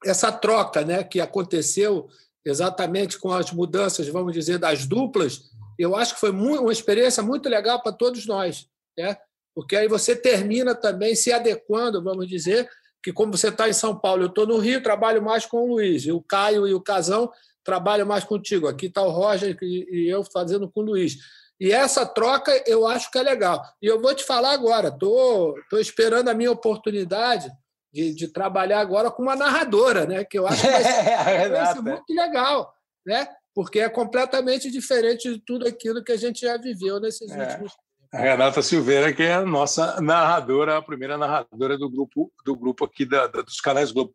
[0.05, 2.09] essa troca, né, que aconteceu
[2.45, 7.49] exatamente com as mudanças, vamos dizer, das duplas, eu acho que foi uma experiência muito
[7.49, 9.17] legal para todos nós, né?
[9.55, 12.69] porque aí você termina também se adequando, vamos dizer,
[13.05, 15.75] que como você está em São Paulo, eu estou no Rio, trabalho mais com o
[15.75, 17.31] Luiz, e o Caio e o Casão
[17.63, 18.67] trabalham mais contigo.
[18.67, 21.19] Aqui está o Roger e eu fazendo com o Luiz.
[21.61, 23.63] E essa troca eu acho que é legal.
[23.81, 27.53] E eu vou te falar agora, estou tô, tô esperando a minha oportunidade
[27.93, 30.25] de, de, trabalhar agora com uma narradora, né?
[30.25, 32.75] que eu acho que vai ser, vai ser muito legal,
[33.07, 33.29] né?
[33.55, 37.39] porque é completamente diferente de tudo aquilo que a gente já viveu nesses é.
[37.39, 37.73] últimos
[38.15, 42.85] a Renata Silveira, que é a nossa narradora, a primeira narradora do grupo, do grupo
[42.85, 44.13] aqui da, da, dos canais Globo.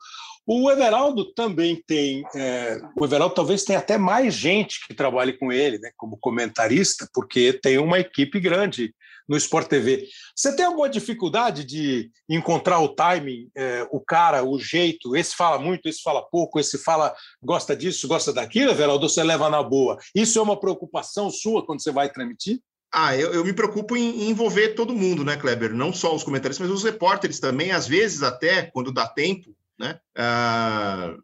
[0.47, 2.23] O Everaldo também tem.
[2.33, 7.09] É, o Everaldo talvez tenha até mais gente que trabalhe com ele, né, como comentarista,
[7.13, 8.95] porque tem uma equipe grande
[9.27, 10.07] no Sport TV.
[10.33, 15.13] Você tem alguma dificuldade de encontrar o timing, é, o cara, o jeito?
[15.13, 19.09] Esse fala muito, esse fala pouco, esse fala gosta disso, gosta daquilo, Everaldo?
[19.09, 19.97] Você leva na boa.
[20.15, 22.61] Isso é uma preocupação sua quando você vai transmitir?
[22.91, 25.73] Ah, eu, eu me preocupo em, em, envolver todo mundo, né, Kleber?
[25.73, 29.99] Não só os comentaristas, mas os repórteres também, às vezes até, quando dá tempo, né?
[30.17, 31.15] Ah,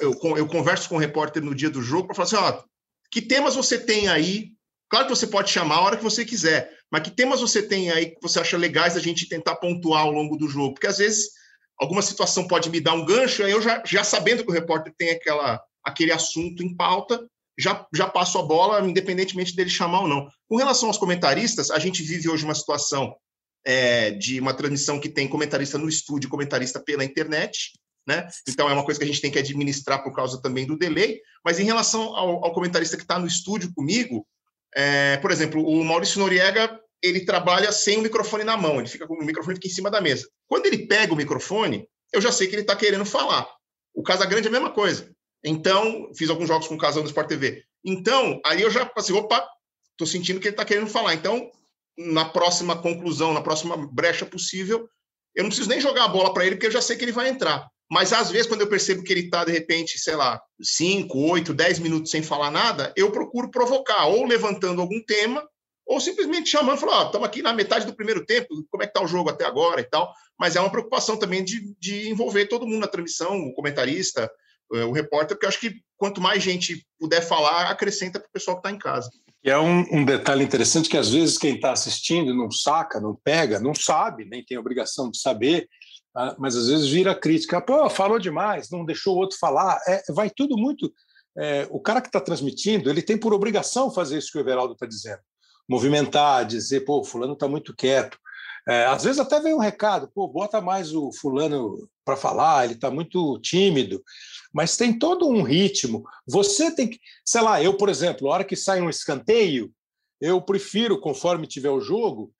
[0.00, 2.62] eu, eu converso com o repórter no dia do jogo para falar assim, ó,
[3.10, 4.52] que temas você tem aí?
[4.88, 7.90] Claro que você pode chamar a hora que você quiser, mas que temas você tem
[7.90, 10.74] aí que você acha legais a gente tentar pontuar ao longo do jogo?
[10.74, 11.30] Porque às vezes
[11.78, 14.92] alguma situação pode me dar um gancho, aí eu já, já sabendo que o repórter
[14.96, 17.24] tem aquela, aquele assunto em pauta,
[17.60, 20.28] já, já passo a bola, independentemente dele chamar ou não.
[20.48, 23.14] Com relação aos comentaristas, a gente vive hoje uma situação
[23.64, 27.72] é, de uma transmissão que tem comentarista no estúdio e comentarista pela internet,
[28.06, 28.26] né?
[28.48, 31.20] Então é uma coisa que a gente tem que administrar por causa também do delay.
[31.44, 34.26] Mas em relação ao, ao comentarista que está no estúdio comigo,
[34.74, 39.06] é, por exemplo, o Maurício Noriega ele trabalha sem o microfone na mão, ele fica
[39.06, 40.28] com o microfone aqui em cima da mesa.
[40.46, 43.48] Quando ele pega o microfone, eu já sei que ele está querendo falar.
[43.94, 45.10] O Casagrande é a mesma coisa.
[45.44, 47.64] Então, fiz alguns jogos com o Casão do Sport TV.
[47.84, 49.46] Então, aí eu já passei, opa,
[49.92, 51.14] estou sentindo que ele está querendo falar.
[51.14, 51.50] Então,
[51.96, 54.88] na próxima conclusão, na próxima brecha possível,
[55.34, 57.12] eu não preciso nem jogar a bola para ele, porque eu já sei que ele
[57.12, 57.68] vai entrar.
[57.90, 61.52] Mas, às vezes, quando eu percebo que ele está, de repente, sei lá, 5, 8,
[61.52, 65.42] 10 minutos sem falar nada, eu procuro provocar, ou levantando algum tema,
[65.84, 68.90] ou simplesmente chamando e falando, estamos aqui na metade do primeiro tempo, como é que
[68.90, 70.12] está o jogo até agora e tal.
[70.38, 74.30] Mas é uma preocupação também de, de envolver todo mundo na transmissão, o comentarista,
[74.70, 78.56] o repórter, porque eu acho que quanto mais gente puder falar, acrescenta para o pessoal
[78.56, 79.10] que está em casa.
[79.42, 83.14] E é um, um, detalhe interessante que às vezes quem está assistindo não saca, não
[83.24, 85.66] pega, não sabe, nem tem obrigação de saber,
[86.12, 86.36] tá?
[86.38, 87.60] mas às vezes vira crítica.
[87.60, 89.80] Pô, falou demais, não deixou o outro falar.
[89.88, 90.92] É, vai tudo muito.
[91.38, 94.74] É, o cara que está transmitindo, ele tem por obrigação fazer isso que o Everaldo
[94.74, 95.20] está dizendo.
[95.68, 98.18] Movimentar, dizer, pô, fulano está muito quieto.
[98.68, 102.74] É, às vezes até vem um recado, pô, bota mais o fulano para falar, ele
[102.74, 104.02] está muito tímido,
[104.52, 106.04] mas tem todo um ritmo.
[106.26, 109.72] Você tem que, sei lá, eu, por exemplo, a hora que sai um escanteio,
[110.20, 112.32] eu prefiro, conforme tiver o jogo,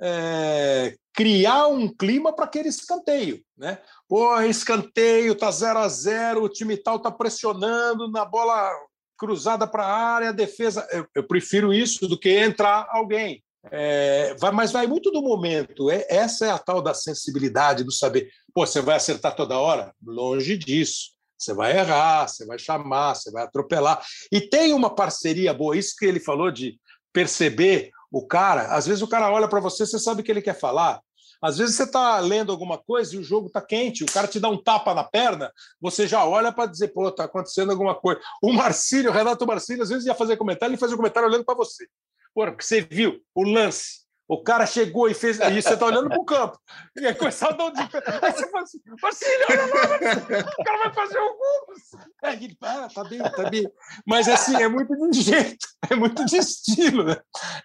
[0.00, 3.78] é, criar um clima para aquele escanteio, né?
[4.08, 8.72] Pô, escanteio, tá 0 a 0 o time tal tá pressionando na bola
[9.16, 10.86] cruzada para a área, defesa.
[10.92, 13.42] Eu, eu, prefiro isso do que entrar alguém.
[13.70, 15.90] É, vai, mas vai muito do momento.
[15.90, 18.30] É, essa é a tal da sensibilidade, do saber.
[18.54, 19.92] Pô, você vai acertar toda hora?
[20.00, 21.17] Longe disso.
[21.38, 24.04] Você vai errar, você vai chamar, você vai atropelar.
[24.32, 26.78] E tem uma parceria boa, isso que ele falou de
[27.12, 28.74] perceber o cara.
[28.74, 31.00] Às vezes o cara olha para você, você sabe o que ele quer falar.
[31.40, 34.40] Às vezes você está lendo alguma coisa e o jogo está quente, o cara te
[34.40, 38.20] dá um tapa na perna, você já olha para dizer, pô, está acontecendo alguma coisa.
[38.42, 41.44] O Marcílio, o Renato Marcílio, às vezes ia fazer comentário, ele fazia um comentário olhando
[41.44, 41.86] para você.
[42.34, 44.07] Porra, porque você viu o lance.
[44.28, 45.40] O cara chegou e fez.
[45.40, 46.60] E você está olhando para o campo.
[47.00, 47.80] E aí começou a dar um de...
[47.80, 51.74] Aí você fala assim: Marcílio, olha lá, o cara vai fazer o gol.
[52.22, 53.72] Aí ele, ah, tá bem, tá bem.
[54.06, 57.04] Mas assim, é muito de jeito, é muito de estilo.
[57.04, 57.16] Né?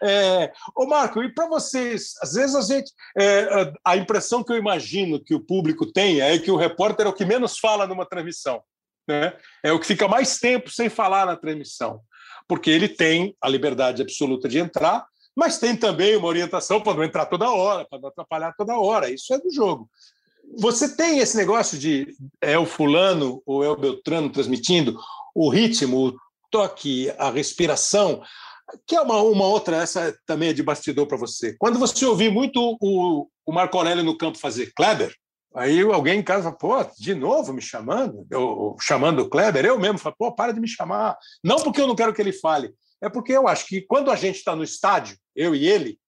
[0.01, 0.53] É...
[0.73, 2.89] Ô, Marco, e para vocês, às vezes a gente.
[3.19, 7.09] É, a impressão que eu imagino que o público tem é que o repórter é
[7.09, 8.63] o que menos fala numa transmissão.
[9.05, 9.33] Né?
[9.61, 11.99] É o que fica mais tempo sem falar na transmissão.
[12.47, 15.05] Porque ele tem a liberdade absoluta de entrar
[15.35, 19.09] mas tem também uma orientação para não entrar toda hora, para não atrapalhar toda hora.
[19.09, 19.89] Isso é do jogo.
[20.57, 24.97] Você tem esse negócio de é o fulano ou é o Beltrano transmitindo
[25.33, 26.15] o ritmo, o
[26.51, 28.21] toque, a respiração,
[28.85, 31.55] que é uma, uma outra, essa também é de bastidor para você.
[31.57, 35.13] Quando você ouvir muito o, o Marco Aurélio no campo fazer Kleber,
[35.55, 39.79] aí alguém em casa fala, pô, de novo me chamando, eu, chamando o Kleber, eu
[39.79, 41.17] mesmo falo, pô, para de me chamar.
[41.43, 42.73] Não porque eu não quero que ele fale,
[43.03, 45.99] é porque eu acho que quando a gente está no estádio, eu e ele,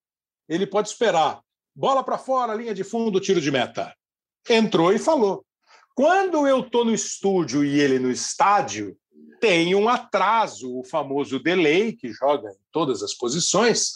[0.47, 1.41] ele pode esperar.
[1.75, 3.93] Bola para fora, linha de fundo, tiro de meta.
[4.49, 5.45] Entrou e falou.
[5.93, 8.97] Quando eu estou no estúdio e ele no estádio,
[9.41, 13.91] tem um atraso, o famoso delay, que joga em todas as posições.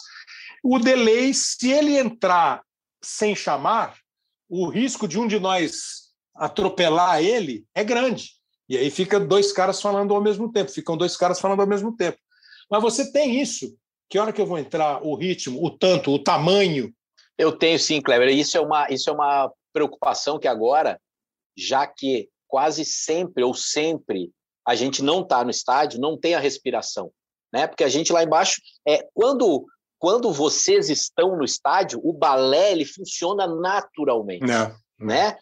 [0.62, 2.62] O delay, se ele entrar
[3.02, 3.96] sem chamar,
[4.46, 8.32] o risco de um de nós atropelar ele é grande.
[8.68, 11.96] E aí fica dois caras falando ao mesmo tempo, ficam dois caras falando ao mesmo
[11.96, 12.18] tempo.
[12.70, 13.76] Mas você tem isso.
[14.08, 15.02] Que hora que eu vou entrar?
[15.04, 16.92] O ritmo, o tanto, o tamanho?
[17.36, 18.28] Eu tenho sim, Kleber.
[18.28, 21.00] Isso é uma, isso é uma preocupação que agora,
[21.56, 24.30] já que quase sempre ou sempre
[24.66, 27.10] a gente não está no estádio, não tem a respiração,
[27.52, 27.66] né?
[27.66, 29.66] Porque a gente lá embaixo é quando
[29.98, 35.36] quando vocês estão no estádio, o balé ele funciona naturalmente, não, né?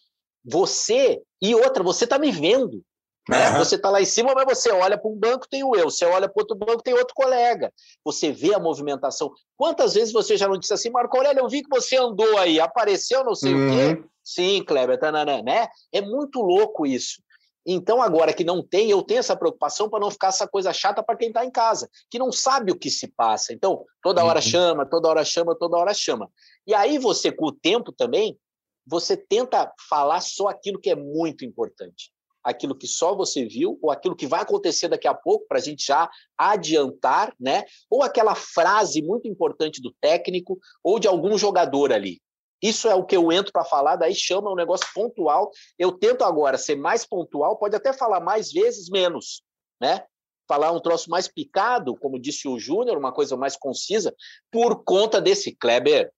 [0.45, 2.83] Você e outra, você está me vendo,
[3.29, 3.51] né?
[3.51, 3.59] Uhum.
[3.59, 5.91] Você está lá em cima, mas você olha para um banco, tem o eu.
[5.91, 7.71] Você olha para outro banco, tem outro colega.
[8.03, 9.31] Você vê a movimentação.
[9.57, 12.59] Quantas vezes você já não disse assim, Marco Aurélio, eu vi que você andou aí,
[12.59, 13.67] apareceu não sei uhum.
[13.67, 14.01] o quê?
[14.01, 14.09] Uhum.
[14.25, 15.69] Sim, Kleber, tanana, né?
[15.93, 17.23] É muito louco isso.
[17.67, 21.03] Então, agora que não tem, eu tenho essa preocupação para não ficar essa coisa chata
[21.03, 23.53] para quem está em casa, que não sabe o que se passa.
[23.53, 24.43] Então, toda hora uhum.
[24.43, 26.31] chama, toda hora chama, toda hora chama.
[26.67, 28.39] E aí você, com o tempo também,
[28.87, 32.11] você tenta falar só aquilo que é muito importante
[32.49, 35.61] aquilo que só você viu, ou aquilo que vai acontecer daqui a pouco, para a
[35.61, 37.65] gente já adiantar, né?
[37.91, 42.21] ou aquela frase muito importante do técnico ou de algum jogador ali.
[42.63, 45.51] Isso é o que eu entro para falar, daí chama um negócio pontual.
[45.79, 49.43] Eu tento agora ser mais pontual, pode até falar mais vezes, menos,
[49.81, 50.05] né?
[50.49, 54.15] Falar um troço mais picado, como disse o Júnior, uma coisa mais concisa,
[54.51, 56.11] por conta desse Kleber.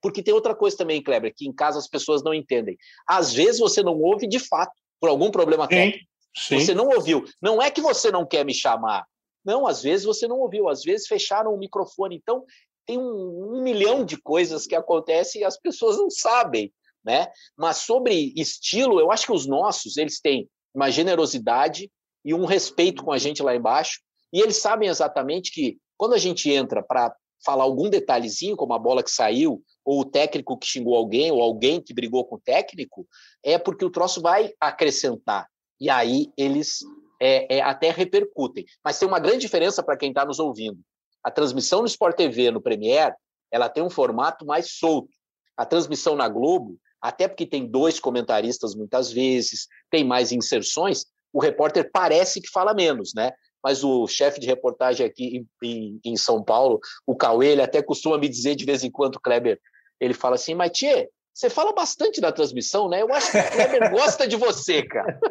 [0.00, 2.76] Porque tem outra coisa também, Kleber, que em casa as pessoas não entendem.
[3.06, 6.06] Às vezes você não ouve de fato por algum problema técnico.
[6.32, 6.60] Sim.
[6.60, 7.24] Você não ouviu.
[7.42, 9.04] Não é que você não quer me chamar.
[9.44, 12.14] Não, às vezes você não ouviu, às vezes fecharam o microfone.
[12.14, 12.44] Então,
[12.86, 16.72] tem um, um milhão de coisas que acontecem e as pessoas não sabem.
[17.04, 17.26] Né?
[17.56, 21.90] Mas sobre estilo, eu acho que os nossos, eles têm uma generosidade
[22.24, 23.98] e um respeito com a gente lá embaixo,
[24.32, 27.12] e eles sabem exatamente que quando a gente entra para
[27.44, 31.42] falar algum detalhezinho, como a bola que saiu, ou o técnico que xingou alguém, ou
[31.42, 33.06] alguém que brigou com o técnico,
[33.42, 35.48] é porque o troço vai acrescentar.
[35.80, 36.80] E aí eles
[37.20, 38.64] é, é, até repercutem.
[38.84, 40.78] Mas tem uma grande diferença para quem está nos ouvindo.
[41.22, 43.14] A transmissão no Sport TV, no Premier,
[43.50, 45.10] ela tem um formato mais solto.
[45.56, 51.40] A transmissão na Globo, até porque tem dois comentaristas muitas vezes, tem mais inserções, o
[51.40, 53.32] repórter parece que fala menos, né?
[53.62, 57.82] Mas o chefe de reportagem aqui em, em, em, São Paulo, o Cauê, ele até
[57.82, 59.60] costuma me dizer de vez em quando, Kleber,
[60.00, 63.00] ele fala assim, mas Tchê, você fala bastante na transmissão, né?
[63.00, 65.18] Eu acho que o Kleber gosta de você, cara.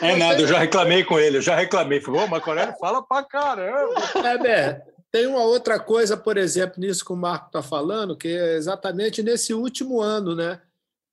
[0.00, 2.00] É nada, eu já reclamei com ele, eu já reclamei.
[2.00, 4.00] Falei, ô, Marco Aurélio fala pra caramba.
[4.12, 4.80] Kleber,
[5.10, 9.22] tem uma outra coisa, por exemplo, nisso que o Marco está falando, que é exatamente
[9.24, 10.60] nesse último ano, né?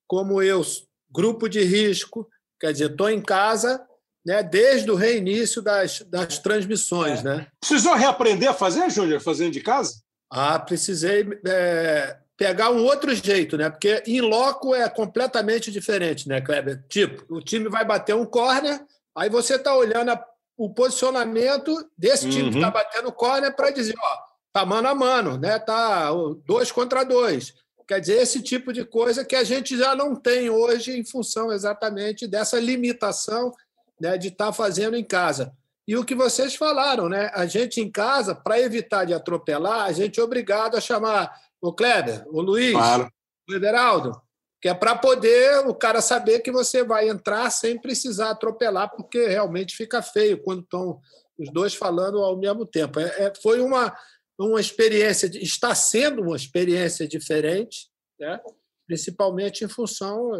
[0.06, 0.62] Como eu,
[1.10, 2.28] grupo de risco,
[2.60, 3.84] quer dizer, estou em casa,
[4.26, 7.20] né, desde o reinício das, das transmissões.
[7.20, 7.22] É.
[7.22, 7.46] Né?
[7.60, 10.02] Precisou reaprender a fazer, Júnior, fazendo de casa?
[10.28, 13.70] Ah, precisei é, pegar um outro jeito, né?
[13.70, 16.82] Porque em loco é completamente diferente, né, Kleber?
[16.88, 18.84] Tipo, o time vai bater um corner,
[19.16, 20.24] aí você está olhando a,
[20.56, 22.50] o posicionamento desse time uhum.
[22.50, 24.18] que está batendo corner para dizer, ó,
[24.52, 25.56] tá mano a mano, né?
[25.60, 26.10] Tá
[26.44, 27.54] dois contra dois.
[27.86, 31.52] Quer dizer, esse tipo de coisa que a gente já não tem hoje em função
[31.52, 33.54] exatamente dessa limitação
[34.00, 35.52] né, de estar tá fazendo em casa.
[35.86, 37.30] E o que vocês falaram, né?
[37.32, 41.72] A gente em casa, para evitar de atropelar, a gente é obrigado a chamar o
[41.72, 43.08] Kleber, o Luiz, claro.
[43.48, 44.20] o Everaldo,
[44.60, 49.28] que é para poder o cara saber que você vai entrar sem precisar atropelar, porque
[49.28, 51.00] realmente fica feio quando estão
[51.38, 52.98] os dois falando ao mesmo tempo.
[52.98, 53.96] É, é, foi uma,
[54.38, 57.88] uma experiência, está sendo uma experiência diferente,
[58.18, 58.40] né?
[58.86, 60.32] principalmente em função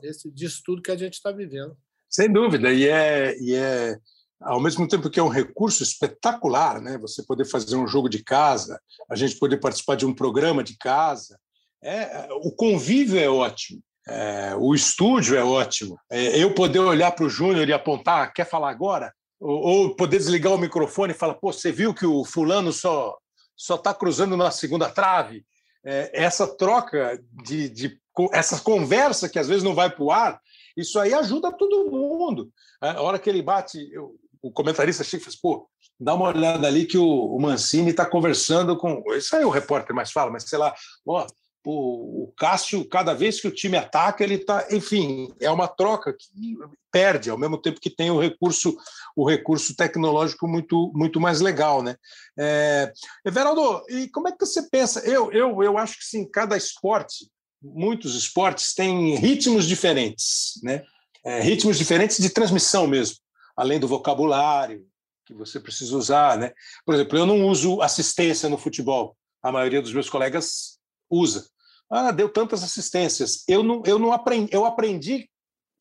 [0.00, 1.76] desse, disso tudo que a gente está vivendo.
[2.08, 3.98] Sem dúvida, e é, e é
[4.40, 6.96] ao mesmo tempo que é um recurso espetacular, né?
[6.98, 8.80] Você poder fazer um jogo de casa,
[9.10, 11.38] a gente poder participar de um programa de casa,
[11.82, 13.82] é, o convívio é ótimo.
[14.06, 15.98] É, o estúdio é ótimo.
[16.10, 19.12] É, eu poder olhar para o Júnior e apontar, quer falar agora?
[19.38, 23.16] Ou, ou, poder desligar o microfone e falar, pô, você viu que o fulano só
[23.56, 25.44] só está cruzando na segunda trave?
[25.84, 28.00] É, essa troca de, de
[28.32, 30.40] essa conversa que às vezes não vai para o ar,
[30.78, 32.50] isso aí ajuda todo mundo.
[32.80, 35.68] A hora que ele bate, eu, o comentarista chega e fala, pô,
[35.98, 39.02] dá uma olhada ali que o, o Mancini está conversando com.
[39.14, 40.74] Isso aí o repórter mais fala, mas sei lá,
[41.06, 41.26] ó,
[41.66, 44.66] o, o Cássio, cada vez que o time ataca, ele está.
[44.70, 46.56] Enfim, é uma troca que
[46.90, 48.76] perde, ao mesmo tempo que tem o recurso,
[49.14, 51.82] o recurso tecnológico muito, muito mais legal.
[51.82, 51.96] Né?
[52.38, 52.92] É,
[53.26, 55.00] Everaldo, e como é que você pensa?
[55.00, 57.28] Eu, eu, eu acho que sim, cada esporte,
[57.62, 60.84] muitos esportes têm ritmos diferentes, né?
[61.24, 63.16] É, ritmos diferentes de transmissão mesmo,
[63.56, 64.86] além do vocabulário
[65.28, 66.38] que você precisa usar.
[66.38, 66.52] Né?
[66.86, 69.14] Por exemplo, eu não uso assistência no futebol.
[69.42, 70.78] A maioria dos meus colegas
[71.10, 71.46] usa.
[71.90, 73.44] Ah, deu tantas assistências.
[73.46, 75.28] Eu não, eu não aprendi, eu aprendi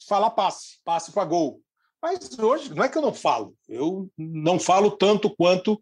[0.07, 1.61] falar passe, passe para gol.
[2.01, 5.81] Mas hoje não é que eu não falo, eu não falo tanto quanto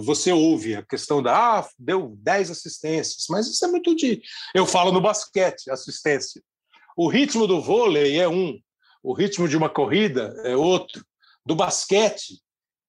[0.00, 4.22] você ouve a questão da ah, deu 10 assistências, mas isso é muito de.
[4.54, 6.42] Eu falo no basquete, assistência.
[6.96, 8.58] O ritmo do vôlei é um,
[9.02, 11.04] o ritmo de uma corrida é outro.
[11.44, 12.40] Do basquete,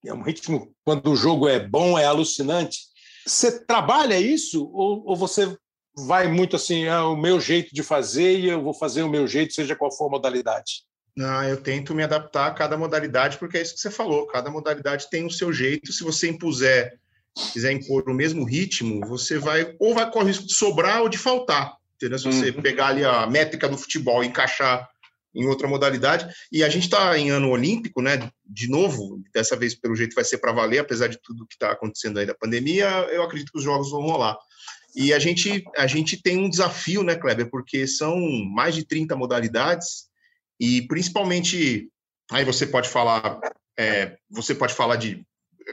[0.05, 2.79] é um ritmo, quando o jogo é bom, é alucinante.
[3.25, 5.55] Você trabalha isso ou, ou você
[5.95, 9.27] vai muito assim, é o meu jeito de fazer e eu vou fazer o meu
[9.27, 10.83] jeito, seja qual for a modalidade?
[11.15, 14.49] Não, eu tento me adaptar a cada modalidade, porque é isso que você falou, cada
[14.49, 15.91] modalidade tem o seu jeito.
[15.91, 16.97] Se você impuser,
[17.51, 21.09] quiser impor o mesmo ritmo, você vai, ou vai correr o risco de sobrar ou
[21.09, 21.75] de faltar.
[21.95, 22.17] Entendeu?
[22.17, 22.61] Se você uhum.
[22.61, 24.89] pegar ali a métrica do futebol e encaixar
[25.33, 26.27] em outra modalidade.
[26.51, 28.29] E a gente está em ano olímpico, né?
[28.45, 31.71] De novo, dessa vez, pelo jeito, vai ser para valer, apesar de tudo que está
[31.71, 34.37] acontecendo aí da pandemia, eu acredito que os jogos vão rolar.
[34.95, 37.49] E a gente, a gente tem um desafio, né, Kleber?
[37.49, 38.19] Porque são
[38.53, 40.10] mais de 30 modalidades
[40.61, 41.89] e principalmente
[42.31, 43.39] aí você pode falar,
[43.77, 45.25] é, você pode falar de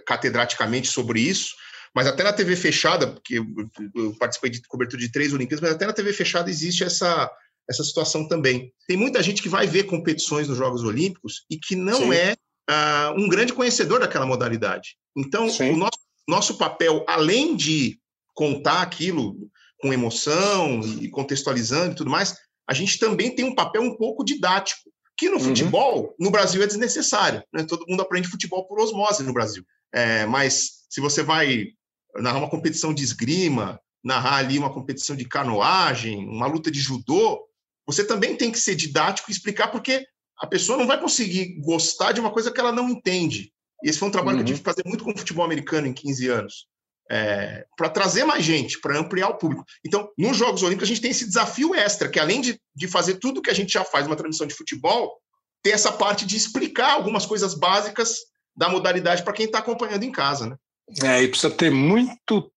[0.06, 1.54] catedraticamente sobre isso,
[1.94, 3.46] mas até na TV fechada, porque eu,
[3.94, 7.30] eu participei de cobertura de três Olimpíadas, mas até na TV fechada existe essa
[7.70, 8.72] essa situação também.
[8.86, 12.14] Tem muita gente que vai ver competições nos Jogos Olímpicos e que não Sim.
[12.14, 12.34] é
[12.70, 14.96] uh, um grande conhecedor daquela modalidade.
[15.14, 15.72] Então, Sim.
[15.72, 17.98] o nosso, nosso papel, além de
[18.34, 19.36] contar aquilo
[19.82, 22.34] com emoção e contextualizando e tudo mais,
[22.68, 25.44] a gente também tem um papel um pouco didático, que no uhum.
[25.44, 27.42] futebol, no Brasil, é desnecessário.
[27.52, 27.64] Né?
[27.64, 29.64] Todo mundo aprende futebol por osmose no Brasil.
[29.92, 31.68] É, mas se você vai
[32.16, 37.42] narrar uma competição de esgrima, narrar ali uma competição de canoagem, uma luta de judô,
[37.86, 40.06] você também tem que ser didático e explicar porque
[40.38, 43.50] a pessoa não vai conseguir gostar de uma coisa que ela não entende.
[43.82, 44.44] E esse foi um trabalho uhum.
[44.44, 46.68] que eu tive que fazer muito com o futebol americano em 15 anos
[47.10, 49.64] é, para trazer mais gente, para ampliar o público.
[49.84, 53.14] Então, nos Jogos Olímpicos, a gente tem esse desafio extra, que além de, de fazer
[53.14, 55.18] tudo que a gente já faz numa transmissão de futebol,
[55.62, 58.16] ter essa parte de explicar algumas coisas básicas
[58.56, 60.46] da modalidade para quem está acompanhando em casa.
[60.46, 60.56] Né?
[61.02, 62.50] É, e precisa ter muito.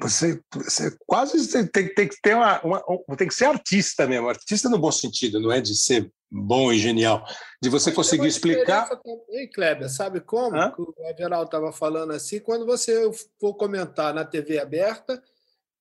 [0.00, 4.68] Você, você quase tem, tem que ter uma, uma, tem que ser artista mesmo, artista
[4.68, 7.26] no bom sentido, não é de ser bom e genial,
[7.60, 8.88] de você conseguir explicar.
[8.88, 10.56] Também, Kleber, sabe como?
[10.56, 10.72] Hã?
[10.78, 15.22] O Everaldo estava falando assim, quando você for comentar na TV aberta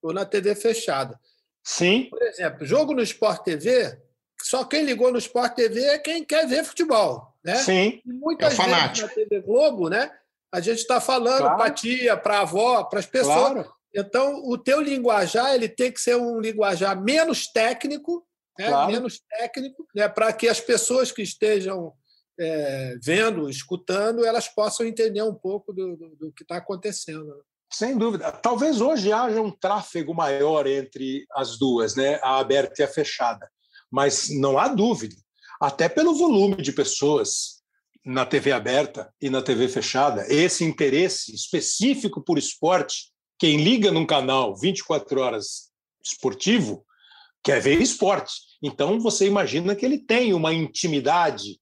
[0.02, 1.18] ou na TV fechada.
[1.64, 2.08] Sim.
[2.10, 3.97] Por exemplo, jogo no Sport TV,
[4.41, 7.34] só quem ligou no Sport TV é quem quer ver futebol.
[7.43, 7.56] Né?
[7.56, 8.02] Sim.
[8.06, 10.12] E muitas é vezes na TV Globo, né?
[10.52, 11.56] A gente está falando claro.
[11.56, 13.54] para a tia, para a avó, para as pessoas.
[13.54, 13.74] Claro.
[13.93, 18.26] Então, o teu linguajar ele tem que ser um linguajar menos técnico
[18.58, 18.68] né?
[18.68, 18.91] claro.
[18.91, 20.08] menos técnico, né?
[20.08, 21.93] para que as pessoas que estejam
[22.39, 27.26] é, vendo, escutando, elas possam entender um pouco do, do, do que está acontecendo.
[27.26, 27.41] Né?
[27.72, 28.32] Sem dúvida.
[28.32, 32.20] Talvez hoje haja um tráfego maior entre as duas, né?
[32.22, 33.49] a aberta e a fechada.
[33.89, 35.16] Mas não há dúvida,
[35.60, 37.62] até pelo volume de pessoas
[38.04, 44.06] na TV aberta e na TV fechada, esse interesse específico por esporte, quem liga num
[44.06, 45.72] canal 24 horas
[46.04, 46.84] esportivo,
[47.43, 48.33] quer ver esporte.
[48.61, 51.59] Então, você imagina que ele tem uma intimidade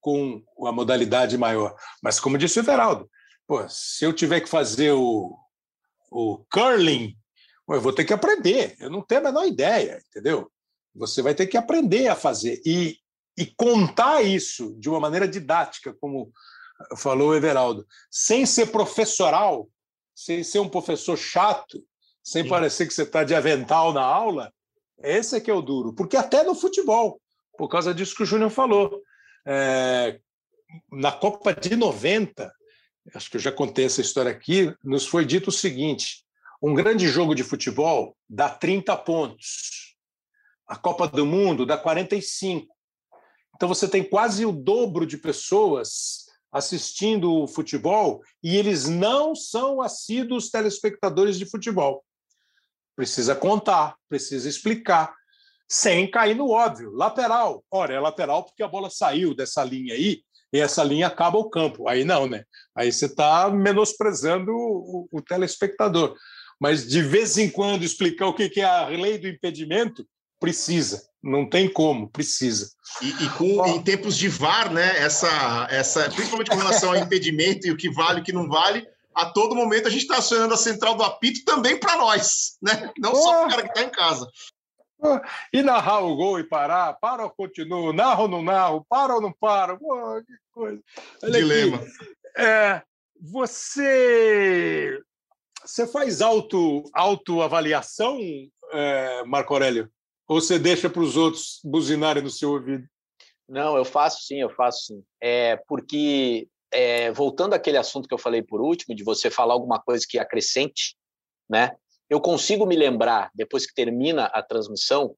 [0.00, 1.74] com a modalidade maior.
[2.02, 3.08] Mas, como disse o Everaldo,
[3.46, 5.36] pô, se eu tiver que fazer o,
[6.10, 7.16] o curling,
[7.68, 8.76] eu vou ter que aprender.
[8.78, 10.50] Eu não tenho a menor ideia, entendeu?
[10.94, 12.60] Você vai ter que aprender a fazer.
[12.66, 12.98] E,
[13.38, 16.30] e contar isso de uma maneira didática, como
[16.96, 19.68] falou o Everaldo, sem ser professoral,
[20.14, 21.82] sem ser um professor chato,
[22.22, 22.48] sem Sim.
[22.48, 24.52] parecer que você está de avental na aula,
[25.02, 25.92] esse é que é o duro.
[25.92, 27.20] Porque até no futebol,
[27.56, 29.02] por causa disso que o Júnior falou,
[29.46, 30.18] é,
[30.90, 32.52] na Copa de 90,
[33.14, 36.24] acho que eu já contei essa história aqui, nos foi dito o seguinte:
[36.62, 39.96] um grande jogo de futebol dá 30 pontos.
[40.66, 42.72] A Copa do Mundo dá 45.
[43.54, 49.80] Então você tem quase o dobro de pessoas assistindo o futebol e eles não são
[49.80, 52.04] assíduos telespectadores de futebol.
[52.96, 55.14] Precisa contar, precisa explicar,
[55.68, 56.92] sem cair no óbvio.
[56.92, 57.64] Lateral.
[57.70, 60.20] Ora, é lateral porque a bola saiu dessa linha aí
[60.52, 61.88] e essa linha acaba o campo.
[61.88, 62.44] Aí não, né?
[62.76, 66.14] Aí você está menosprezando o, o, telespectador.
[66.60, 70.06] Mas de vez em quando explicar o que é a lei do impedimento,
[70.38, 71.02] precisa.
[71.22, 72.68] Não tem como, precisa.
[73.00, 74.98] E, e com, em tempos de VAR, né?
[74.98, 78.48] Essa, essa, principalmente com relação ao impedimento e o que vale e o que não
[78.48, 82.56] vale, a todo momento a gente está acionando a central do apito também para nós,
[82.62, 82.90] né?
[82.98, 84.30] Não só para o cara que está em casa.
[85.52, 89.20] E narrar o gol e parar, para ou continua, narro ou não narro, para ou
[89.20, 90.80] não para, Pô, que coisa.
[91.22, 91.78] Olha Dilema.
[91.78, 91.88] Aqui.
[92.36, 92.82] É,
[93.20, 94.98] você,
[95.64, 98.18] você faz auto, autoavaliação,
[98.72, 99.90] é, Marco Aurélio?
[100.28, 102.86] Ou você deixa para os outros buzinarem no seu ouvido?
[103.48, 105.04] Não, eu faço sim, eu faço sim.
[105.20, 109.80] É porque, é, voltando àquele assunto que eu falei por último, de você falar alguma
[109.80, 110.96] coisa que acrescente,
[111.48, 111.76] né?
[112.08, 115.14] Eu consigo me lembrar, depois que termina a transmissão,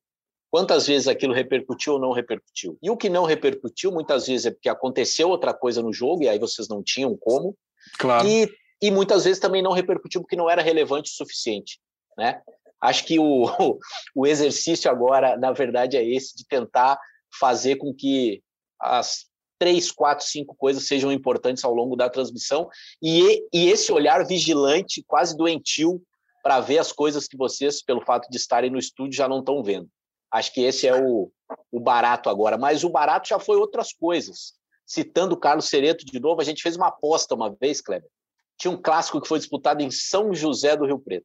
[0.50, 2.78] quantas vezes aquilo repercutiu ou não repercutiu.
[2.80, 6.28] E o que não repercutiu, muitas vezes é porque aconteceu outra coisa no jogo e
[6.28, 7.56] aí vocês não tinham como.
[7.98, 8.28] Claro.
[8.28, 8.48] E,
[8.80, 11.80] e muitas vezes também não repercutiu porque não era relevante o suficiente,
[12.16, 12.40] né?
[12.80, 13.46] Acho que o,
[14.14, 17.00] o exercício agora, na verdade, é esse, de tentar
[17.40, 18.42] fazer com que
[18.80, 19.26] as
[19.64, 22.68] três, quatro, cinco coisas sejam importantes ao longo da transmissão
[23.02, 26.02] e, e esse olhar vigilante, quase doentio,
[26.42, 29.62] para ver as coisas que vocês, pelo fato de estarem no estúdio, já não estão
[29.62, 29.88] vendo.
[30.30, 31.30] Acho que esse é o,
[31.72, 32.58] o barato agora.
[32.58, 34.52] Mas o barato já foi outras coisas.
[34.84, 38.10] Citando o Carlos Cereto de novo, a gente fez uma aposta uma vez, Kleber.
[38.58, 41.24] Tinha um clássico que foi disputado em São José do Rio Preto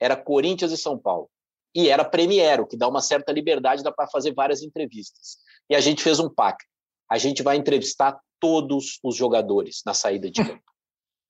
[0.00, 1.30] era Corinthians e São Paulo.
[1.74, 5.38] E era Premiero, que dá uma certa liberdade, dá para fazer várias entrevistas.
[5.68, 6.64] E a gente fez um pacto.
[7.10, 10.62] A gente vai entrevistar todos os jogadores na saída de campo.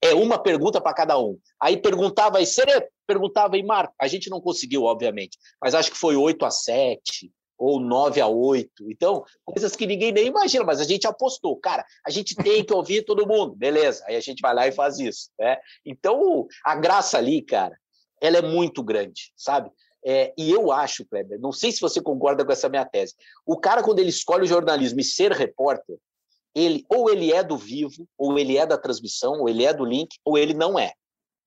[0.03, 1.39] É uma pergunta para cada um.
[1.59, 3.95] Aí perguntava aí, Sereto, perguntava aí, Marco.
[3.99, 8.27] A gente não conseguiu, obviamente, mas acho que foi 8 a 7 ou 9 a
[8.27, 8.91] 8.
[8.91, 11.57] Então, coisas que ninguém nem imagina, mas a gente apostou.
[11.57, 13.55] Cara, a gente tem que ouvir todo mundo.
[13.55, 15.31] Beleza, aí a gente vai lá e faz isso.
[15.39, 15.57] Né?
[15.87, 17.79] Então, a graça ali, cara,
[18.21, 19.71] ela é muito grande, sabe?
[20.07, 23.15] É, e eu acho, Kleber, não sei se você concorda com essa minha tese.
[23.47, 25.97] O cara, quando ele escolhe o jornalismo e ser repórter,
[26.55, 29.85] ele ou ele é do vivo, ou ele é da transmissão, ou ele é do
[29.85, 30.93] link, ou ele não é.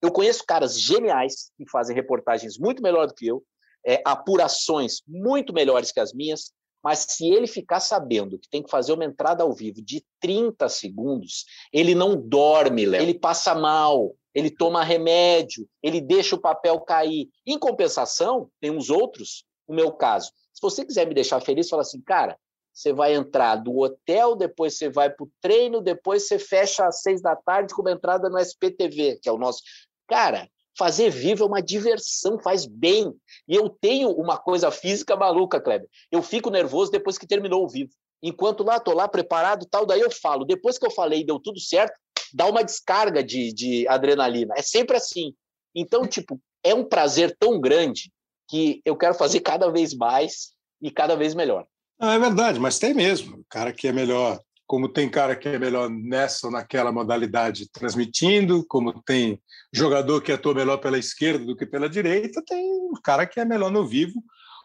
[0.02, 3.42] Eu conheço caras geniais que fazem reportagens muito melhor do que eu,
[3.86, 6.52] é, apurações muito melhores que as minhas,
[6.82, 10.68] mas se ele ficar sabendo que tem que fazer uma entrada ao vivo de 30
[10.68, 13.02] segundos, ele não dorme, Léo.
[13.02, 17.28] ele passa mal, ele toma remédio, ele deixa o papel cair.
[17.46, 20.30] Em compensação, tem uns outros, no meu caso.
[20.52, 22.38] Se você quiser me deixar feliz, fala assim, cara,
[22.72, 27.02] você vai entrar do hotel, depois você vai para o treino, depois você fecha às
[27.02, 29.62] seis da tarde com uma entrada no SPTV, que é o nosso.
[30.06, 30.48] Cara,
[30.78, 33.12] fazer vivo é uma diversão, faz bem.
[33.48, 35.88] E eu tenho uma coisa física maluca, Kleber.
[36.10, 37.90] Eu fico nervoso depois que terminou o vivo.
[38.22, 40.44] Enquanto lá, estou lá preparado tal, daí eu falo.
[40.44, 41.98] Depois que eu falei deu tudo certo,
[42.34, 44.54] dá uma descarga de, de adrenalina.
[44.56, 45.34] É sempre assim.
[45.74, 48.12] Então, tipo, é um prazer tão grande
[48.48, 51.66] que eu quero fazer cada vez mais e cada vez melhor.
[52.00, 53.38] É verdade, mas tem mesmo.
[53.38, 57.68] O cara que é melhor, como tem cara que é melhor nessa ou naquela modalidade
[57.70, 59.40] transmitindo, como tem
[59.72, 63.44] jogador que atua melhor pela esquerda do que pela direita, tem um cara que é
[63.44, 64.22] melhor no vivo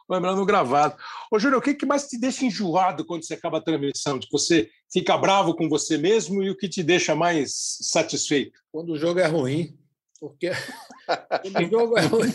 [0.10, 0.96] lembrando no gravado.
[1.32, 4.20] Ô, Júlio, o que, que mais te deixa enjoado quando você acaba a transmissão?
[4.20, 7.52] De você fica bravo com você mesmo e o que te deixa mais
[7.82, 8.60] satisfeito?
[8.72, 9.78] Quando o jogo é ruim.
[10.20, 10.52] Porque
[11.42, 12.34] quando o jogo é ruim,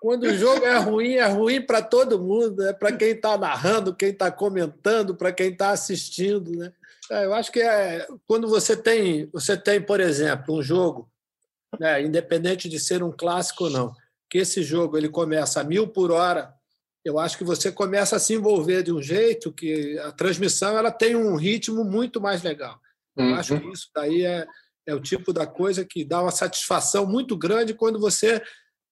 [0.00, 3.94] quando o jogo é ruim, é ruim para todo mundo, é para quem está narrando,
[3.94, 6.50] quem está comentando, para quem está assistindo.
[6.52, 6.72] Né?
[7.10, 11.10] É, eu acho que é quando você tem, você tem, por exemplo, um jogo,
[11.78, 13.92] né, independente de ser um clássico ou não,
[14.30, 16.54] que esse jogo ele começa a mil por hora
[17.04, 20.90] eu acho que você começa a se envolver de um jeito que a transmissão ela
[20.90, 22.78] tem um ritmo muito mais legal.
[23.16, 23.34] Eu uhum.
[23.34, 24.46] acho que isso daí é,
[24.86, 28.42] é o tipo da coisa que dá uma satisfação muito grande quando você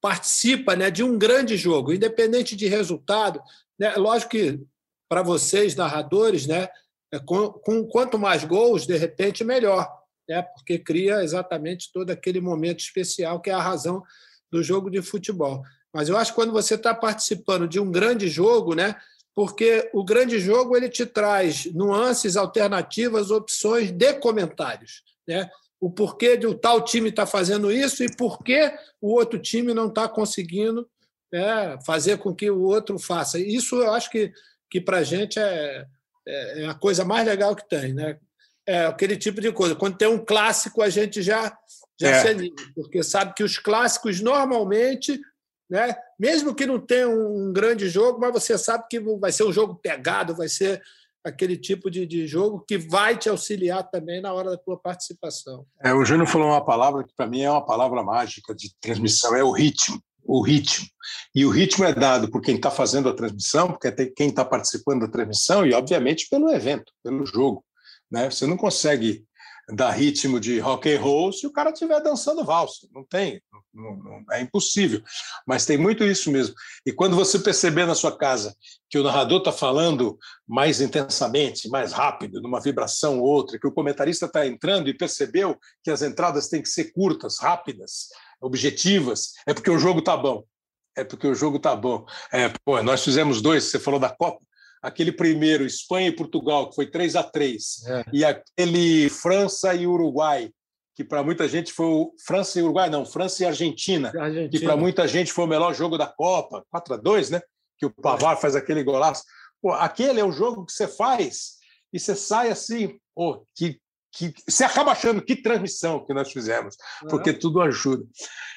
[0.01, 3.41] participa né, de um grande jogo, independente de resultado.
[3.79, 3.95] Né?
[3.97, 4.61] Lógico que
[5.09, 6.69] para vocês, narradores, né,
[7.13, 9.89] é com, com, quanto mais gols, de repente, melhor.
[10.29, 10.43] né?
[10.43, 14.03] porque cria exatamente todo aquele momento especial que é a razão
[14.51, 15.63] do jogo de futebol.
[15.93, 18.97] Mas eu acho que quando você está participando de um grande jogo, né?
[19.37, 25.03] porque o grande jogo ele te traz nuances, alternativas, opções de comentários.
[25.29, 25.47] Né?
[25.79, 29.75] O porquê de o tal time está fazendo isso e por que o outro time
[29.75, 30.89] não está conseguindo
[31.31, 33.39] né, fazer com que o outro faça.
[33.39, 34.33] Isso eu acho que,
[34.71, 35.85] que para a gente é,
[36.27, 37.93] é, é a coisa mais legal que tem.
[37.93, 38.19] Né?
[38.67, 39.75] É aquele tipo de coisa.
[39.75, 41.55] Quando tem um clássico, a gente já,
[42.01, 42.21] já é.
[42.23, 45.21] se anima, porque sabe que os clássicos normalmente
[45.69, 45.95] né?
[46.19, 49.75] Mesmo que não tenha um grande jogo, mas você sabe que vai ser um jogo
[49.75, 50.83] pegado, vai ser
[51.25, 55.67] aquele tipo de, de jogo que vai te auxiliar também na hora da tua participação.
[55.83, 59.35] É, o Júnior falou uma palavra que para mim é uma palavra mágica de transmissão,
[59.35, 60.01] é o ritmo.
[60.29, 60.87] O ritmo.
[61.35, 64.45] E o ritmo é dado por quem está fazendo a transmissão, porque tem quem está
[64.45, 67.65] participando da transmissão e, obviamente, pelo evento, pelo jogo.
[68.11, 68.29] Né?
[68.29, 69.25] Você não consegue
[69.69, 72.87] dar ritmo de rock and roll se o cara estiver dançando valsa.
[72.93, 73.43] Não tem,
[73.75, 75.03] não, não, é impossível.
[75.47, 76.55] Mas tem muito isso mesmo.
[76.85, 78.55] E quando você perceber na sua casa
[78.89, 83.73] que o narrador está falando mais intensamente, mais rápido, numa vibração ou outra, que o
[83.73, 88.09] comentarista está entrando e percebeu que as entradas têm que ser curtas, rápidas,
[88.41, 90.45] objetivas, é porque o jogo está bom.
[90.97, 92.07] É porque o jogo está bom.
[92.33, 94.41] É, pô, nós fizemos dois, você falou da Copa,
[94.87, 98.05] aquele primeiro, Espanha e Portugal, que foi 3 a 3 é.
[98.13, 100.49] e aquele França e Uruguai,
[100.95, 104.49] que para muita gente foi o França e Uruguai, não, França e Argentina, Argentina.
[104.49, 107.41] que para muita gente foi o melhor jogo da Copa, 4 a 2 né?
[107.77, 108.41] Que o Pavar é.
[108.41, 109.25] faz aquele golaço.
[109.61, 111.57] Pô, aquele é o jogo que você faz
[111.93, 113.81] e você sai assim, pô, que,
[114.13, 116.77] que você acaba achando que transmissão que nós fizemos,
[117.11, 118.05] porque tudo ajuda.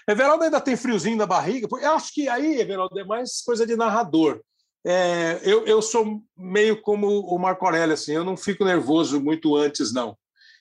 [0.08, 3.76] Everaldo ainda tem friozinho na barriga, eu acho que aí, Everaldo, é mais coisa de
[3.76, 4.40] narrador.
[4.86, 9.56] É, eu, eu sou meio como o Marco Aurélio, assim, eu não fico nervoso muito
[9.56, 10.18] antes, não.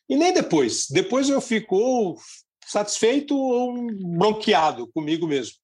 [0.09, 0.87] E nem depois.
[0.91, 2.17] Depois eu fico
[2.67, 5.55] satisfeito ou bronqueado comigo mesmo.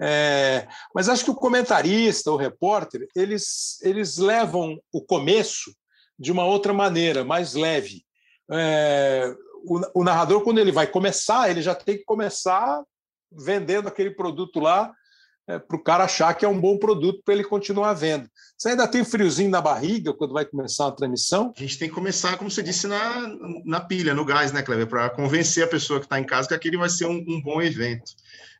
[0.00, 5.74] É, mas acho que o comentarista, o repórter, eles, eles levam o começo
[6.18, 8.04] de uma outra maneira, mais leve.
[8.50, 9.32] É,
[9.64, 12.82] o, o narrador, quando ele vai começar, ele já tem que começar
[13.32, 14.92] vendendo aquele produto lá
[15.46, 18.28] é, para o cara achar que é um bom produto para ele continuar vendo.
[18.56, 21.52] Você ainda tem friozinho na barriga quando vai começar a transmissão?
[21.56, 23.28] A gente tem que começar, como você disse, na,
[23.64, 24.86] na pilha, no gás, né, Cleber?
[24.86, 27.60] Para convencer a pessoa que está em casa que aquele vai ser um, um bom
[27.60, 28.12] evento.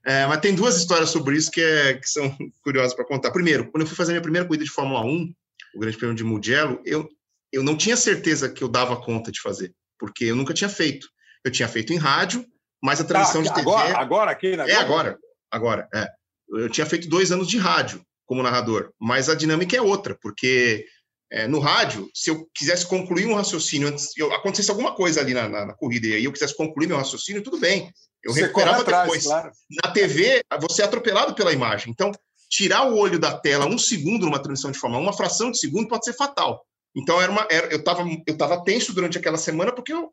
[0.05, 3.30] É, mas tem duas histórias sobre isso que, é, que são curiosas para contar.
[3.30, 5.35] Primeiro, quando eu fui fazer minha primeira corrida de Fórmula 1,
[5.74, 7.09] o Grande Prêmio de Mugello, eu,
[7.51, 11.09] eu não tinha certeza que eu dava conta de fazer, porque eu nunca tinha feito.
[11.43, 12.45] Eu tinha feito em rádio,
[12.82, 13.70] mas a transmissão ah, de TV.
[13.70, 14.68] Agora, agora aqui, né?
[14.68, 15.18] É agora,
[15.51, 16.07] agora, é
[16.51, 20.86] eu tinha feito dois anos de rádio como narrador, mas a dinâmica é outra, porque
[21.30, 25.34] é, no rádio, se eu quisesse concluir um raciocínio antes, eu, acontecesse alguma coisa ali
[25.34, 27.92] na, na, na, corrida e aí eu quisesse concluir meu raciocínio, tudo bem,
[28.22, 29.24] eu você recuperava atrás, depois.
[29.24, 29.51] Claro.
[29.82, 32.12] Na TV, você é atropelado pela imagem, então
[32.49, 35.59] tirar o olho da tela um segundo numa transmissão de Fórmula 1, uma fração de
[35.59, 36.64] segundo pode ser fatal.
[36.97, 40.12] Então era uma, era, eu estava eu tava tenso durante aquela semana porque eu,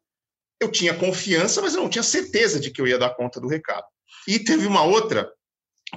[0.60, 3.48] eu tinha confiança, mas eu não tinha certeza de que eu ia dar conta do
[3.48, 3.86] recado.
[4.28, 5.32] E teve uma outra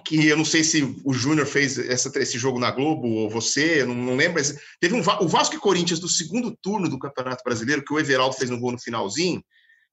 [0.03, 3.84] que eu não sei se o Júnior fez essa, esse jogo na Globo ou você,
[3.84, 7.45] não, não lembro, mas teve um, o Vasco e Corinthians do segundo turno do Campeonato
[7.45, 9.42] Brasileiro, que o Everaldo fez no gol no finalzinho,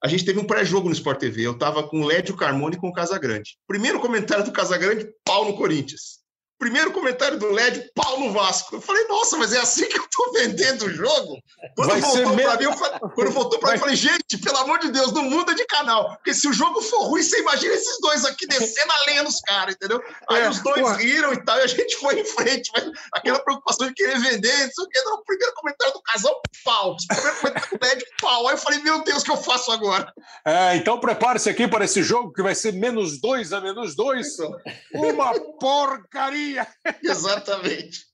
[0.03, 2.79] a gente teve um pré-jogo no Sport TV, eu estava com o Lédio Carmona e
[2.79, 3.57] com o Casagrande.
[3.67, 6.20] Primeiro comentário do Casagrande, pau no Corinthians.
[6.61, 8.75] Primeiro comentário do LED, pau no Vasco.
[8.75, 11.41] Eu falei, nossa, mas é assim que eu estou vendendo o jogo?
[11.75, 14.57] Quando Vai voltou para mim, eu falei, quando voltou para mim, eu falei, gente, pelo
[14.59, 16.17] amor de Deus, não muda de canal.
[16.17, 19.41] Porque se o jogo for ruim, você imagina esses dois aqui descendo a lenha nos
[19.41, 20.03] caras, entendeu?
[20.29, 20.97] Aí é, os dois porra.
[20.97, 22.69] riram e tal, e a gente foi em frente.
[22.75, 24.99] Mas aquela preocupação de querer vender, não sei o que.
[24.99, 26.91] O primeiro comentário do casal, pau.
[26.91, 28.47] O primeiro comentário do LED, pau.
[28.47, 30.13] Aí eu falei, meu Deus, o que eu faço agora?
[30.45, 34.35] É, então prepare-se aqui para esse jogo que vai ser menos dois a menos dois.
[34.35, 34.55] Então.
[34.93, 36.50] Uma porcaria!
[37.03, 38.05] Exatamente.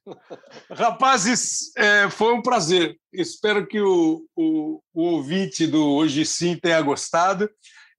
[0.71, 2.97] Rapazes, é, foi um prazer.
[3.11, 7.49] Espero que o, o, o ouvinte do Hoje Sim tenha gostado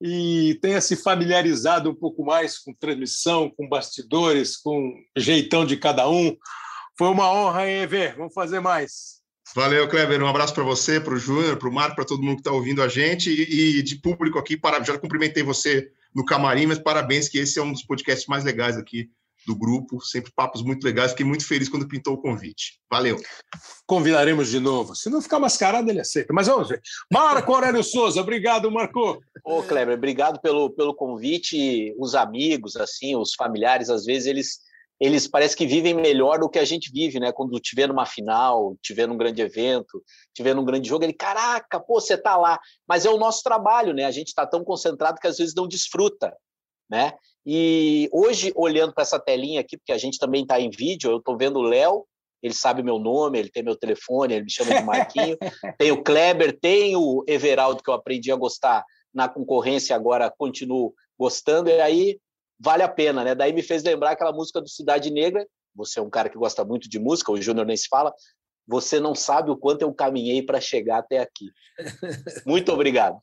[0.01, 6.09] e tenha se familiarizado um pouco mais com transmissão, com bastidores, com jeitão de cada
[6.09, 6.37] um.
[6.97, 8.17] Foi uma honra, hein, Ever?
[8.17, 9.19] Vamos fazer mais.
[9.55, 10.23] Valeu, Kleber.
[10.23, 12.53] Um abraço para você, para o Júnior, para o Marco, para todo mundo que está
[12.53, 14.57] ouvindo a gente e, e, de público aqui.
[14.57, 18.45] Para, já cumprimentei você no camarim, mas parabéns que esse é um dos podcasts mais
[18.45, 19.11] legais aqui
[19.49, 21.13] do grupo, sempre papos muito legais.
[21.13, 22.79] Fiquei muito feliz quando pintou o convite.
[22.91, 23.19] Valeu.
[23.87, 24.95] Convidaremos de novo.
[24.95, 26.33] Se não ficar mascarado, ele aceita.
[26.33, 26.81] Mas vamos ver.
[27.11, 29.19] Marco Aurélio Souza, obrigado, Marco.
[29.43, 31.95] Ô, Kleber, obrigado pelo, pelo convite.
[31.99, 34.69] Os amigos, assim, os familiares, às vezes, eles
[35.01, 37.31] eles parece que vivem melhor do que a gente vive, né?
[37.31, 40.03] Quando tiver numa final, tiver num grande evento,
[40.35, 42.59] tiver num grande jogo, ele, caraca, pô, você tá lá.
[42.87, 44.05] Mas é o nosso trabalho, né?
[44.07, 46.37] A gente está tão concentrado que às vezes não desfruta,
[46.91, 47.13] né?
[47.51, 51.17] E hoje, olhando para essa telinha aqui, porque a gente também está em vídeo, eu
[51.17, 52.05] estou vendo o Léo,
[52.43, 55.35] ele sabe meu nome, ele tem meu telefone, ele me chama de Marquinho.
[55.79, 58.85] tem o Kleber, tem o Everaldo, que eu aprendi a gostar
[59.15, 62.21] na concorrência, agora continuo gostando, e aí
[62.61, 63.35] vale a pena, né?
[63.35, 65.49] Daí me fez lembrar aquela música do Cidade Negra.
[65.75, 68.13] Você é um cara que gosta muito de música, o Júnior nem se fala.
[68.67, 71.47] Você não sabe o quanto eu caminhei para chegar até aqui.
[72.45, 73.19] Muito obrigado.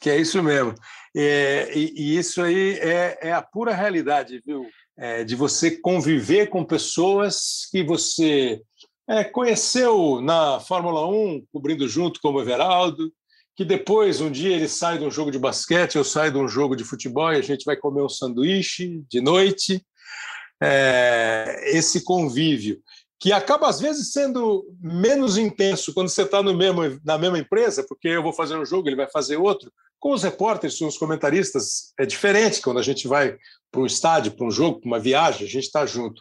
[0.00, 0.74] Que é isso mesmo.
[1.14, 4.66] É, e, e, isso aí é, é, a pura realidade, viu?
[4.96, 8.60] É, de você conviver com pessoas que você
[9.08, 13.12] é, conheceu na Fórmula 1, cobrindo junto com o Everaldo,
[13.54, 16.48] que depois, um dia, ele sai de um jogo de basquete, eu saio de um
[16.48, 19.84] jogo de futebol e a gente vai comer um sanduíche de noite.
[20.62, 22.80] É, esse convívio,
[23.22, 28.20] que acaba, às vezes, sendo menos intenso quando você está na mesma empresa, porque eu
[28.20, 29.72] vou fazer um jogo, ele vai fazer outro.
[30.00, 33.36] Com os repórteres, com os comentaristas, é diferente quando a gente vai
[33.70, 36.20] para um estádio, para um jogo, para uma viagem, a gente está junto.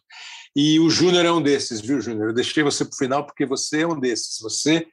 [0.55, 2.27] E o Júnior é um desses, viu, Júnior?
[2.29, 4.37] Eu deixei você para o final porque você é um desses.
[4.39, 4.85] Você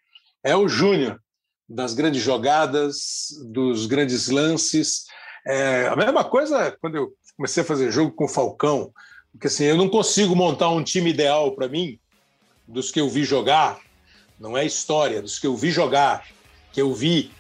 [0.43, 1.21] é o Júnior
[1.69, 5.05] das grandes jogadas, dos grandes lances.
[5.47, 8.95] É, a mesma coisa quando eu comecei a fazer jogo com o Falcão,
[9.33, 11.99] porque assim, eu não consigo montar um time ideal para mim
[12.67, 13.79] dos que eu vi jogar,
[14.39, 16.27] não é história, dos que eu vi jogar,
[16.73, 17.31] que eu vi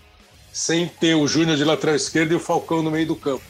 [0.52, 3.44] sem ter o Júnior de lateral esquerdo e o Falcão no meio do campo.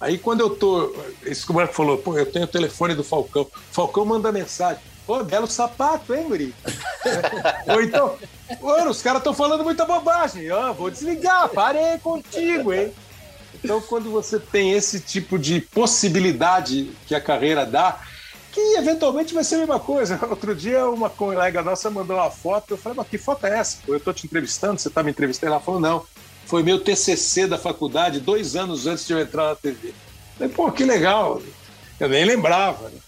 [0.00, 0.94] Aí quando eu tô,
[1.24, 3.46] esse que o Marco falou, pô, eu tenho o telefone do Falcão.
[3.70, 4.82] Falcão manda mensagem.
[5.06, 6.54] Pô, belo sapato, hein, Guri?
[7.68, 8.16] Ou então,
[8.88, 10.50] os caras estão falando muita bobagem.
[10.50, 12.92] Ó, vou desligar, parei contigo, hein?
[13.64, 17.98] Então, quando você tem esse tipo de possibilidade que a carreira dá,
[18.52, 20.20] que eventualmente vai ser a mesma coisa.
[20.28, 23.78] Outro dia, uma colega nossa mandou uma foto, eu falei, mas que foto é essa?
[23.88, 25.54] Eu estou te entrevistando, você está me entrevistando?
[25.54, 26.04] Ela falou, não,
[26.44, 29.88] foi meu TCC da faculdade, dois anos antes de eu entrar na TV.
[29.88, 29.94] Eu
[30.36, 31.40] falei, pô, que legal.
[31.98, 32.90] Eu nem lembrava.
[32.90, 32.98] Né?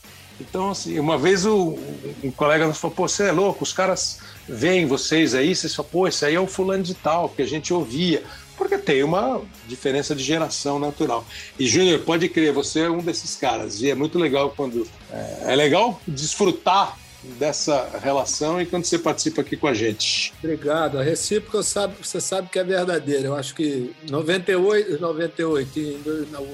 [0.40, 1.78] Então, assim, uma vez o,
[2.24, 5.90] um colega nos falou, pô, você é louco, os caras veem vocês aí, vocês falam,
[5.90, 8.22] pô, esse aí é o fulano de tal, que a gente ouvia.
[8.56, 11.24] Porque tem uma diferença de geração natural.
[11.58, 13.80] E, Júnior, pode crer, você é um desses caras.
[13.80, 14.86] E é muito legal quando.
[15.10, 16.96] É, é legal desfrutar
[17.38, 20.32] dessa relação e quando você participa aqui com a gente.
[20.38, 20.98] Obrigado.
[20.98, 23.26] A recíproca sabe, você sabe que é verdadeira.
[23.26, 25.80] Eu acho que 98, 98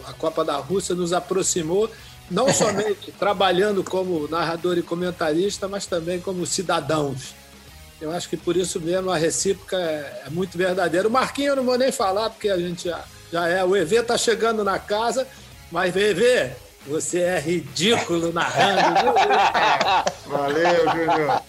[0.07, 1.91] a Copa da Rússia nos aproximou
[2.31, 7.35] não somente trabalhando como narrador e comentarista, mas também como cidadãos.
[8.03, 11.07] Eu acho que por isso mesmo a recíproca é, é muito verdadeira.
[11.07, 13.65] O Marquinho eu não vou nem falar, porque a gente já, já é.
[13.65, 15.25] O EV está chegando na casa,
[15.71, 16.51] mas EV,
[16.87, 19.13] você é ridículo narrando, viu?
[20.27, 21.43] Valeu, Júnior.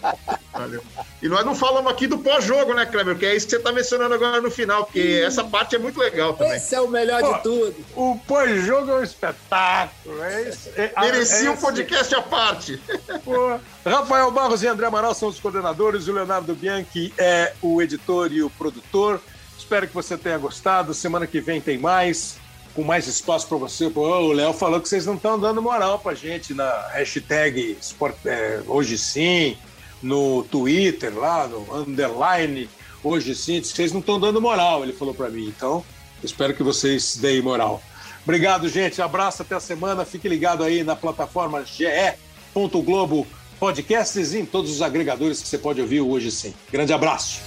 [0.52, 0.84] Valeu.
[1.22, 3.18] E nós não falamos aqui do pós-jogo, né, Kleber?
[3.18, 6.00] Que é isso que você está mencionando agora no final, porque essa parte é muito
[6.00, 6.58] legal também.
[6.58, 7.76] Esse é o melhor Pô, de tudo.
[7.96, 10.22] O pós-jogo é um espetáculo.
[10.24, 12.80] É isso, é, Merecia é um podcast à parte.
[13.24, 18.32] Pô, Rafael Barros e André Amaral são os coordenadores, o Leonardo Bianchi é o editor
[18.32, 19.20] e o produtor.
[19.58, 20.94] Espero que você tenha gostado.
[20.94, 22.38] Semana que vem tem mais,
[22.74, 23.90] com mais espaço para você.
[23.90, 28.16] Pô, o Léo falou que vocês não estão dando moral para gente na hashtag Sport,
[28.26, 29.58] é, Hoje Sim
[30.04, 32.70] no Twitter, lá no underline,
[33.04, 35.48] hoje sim, vocês não estão dando moral, ele falou para mim.
[35.48, 35.84] Então,
[36.22, 37.82] espero que vocês deem moral.
[38.24, 39.02] Obrigado, gente.
[39.02, 40.06] Abraço, até a semana.
[40.06, 43.26] Fique ligado aí na plataforma ge.globo
[43.60, 46.54] podcasts e em todos os agregadores que você pode ouvir hoje sim.
[46.72, 47.42] Grande abraço.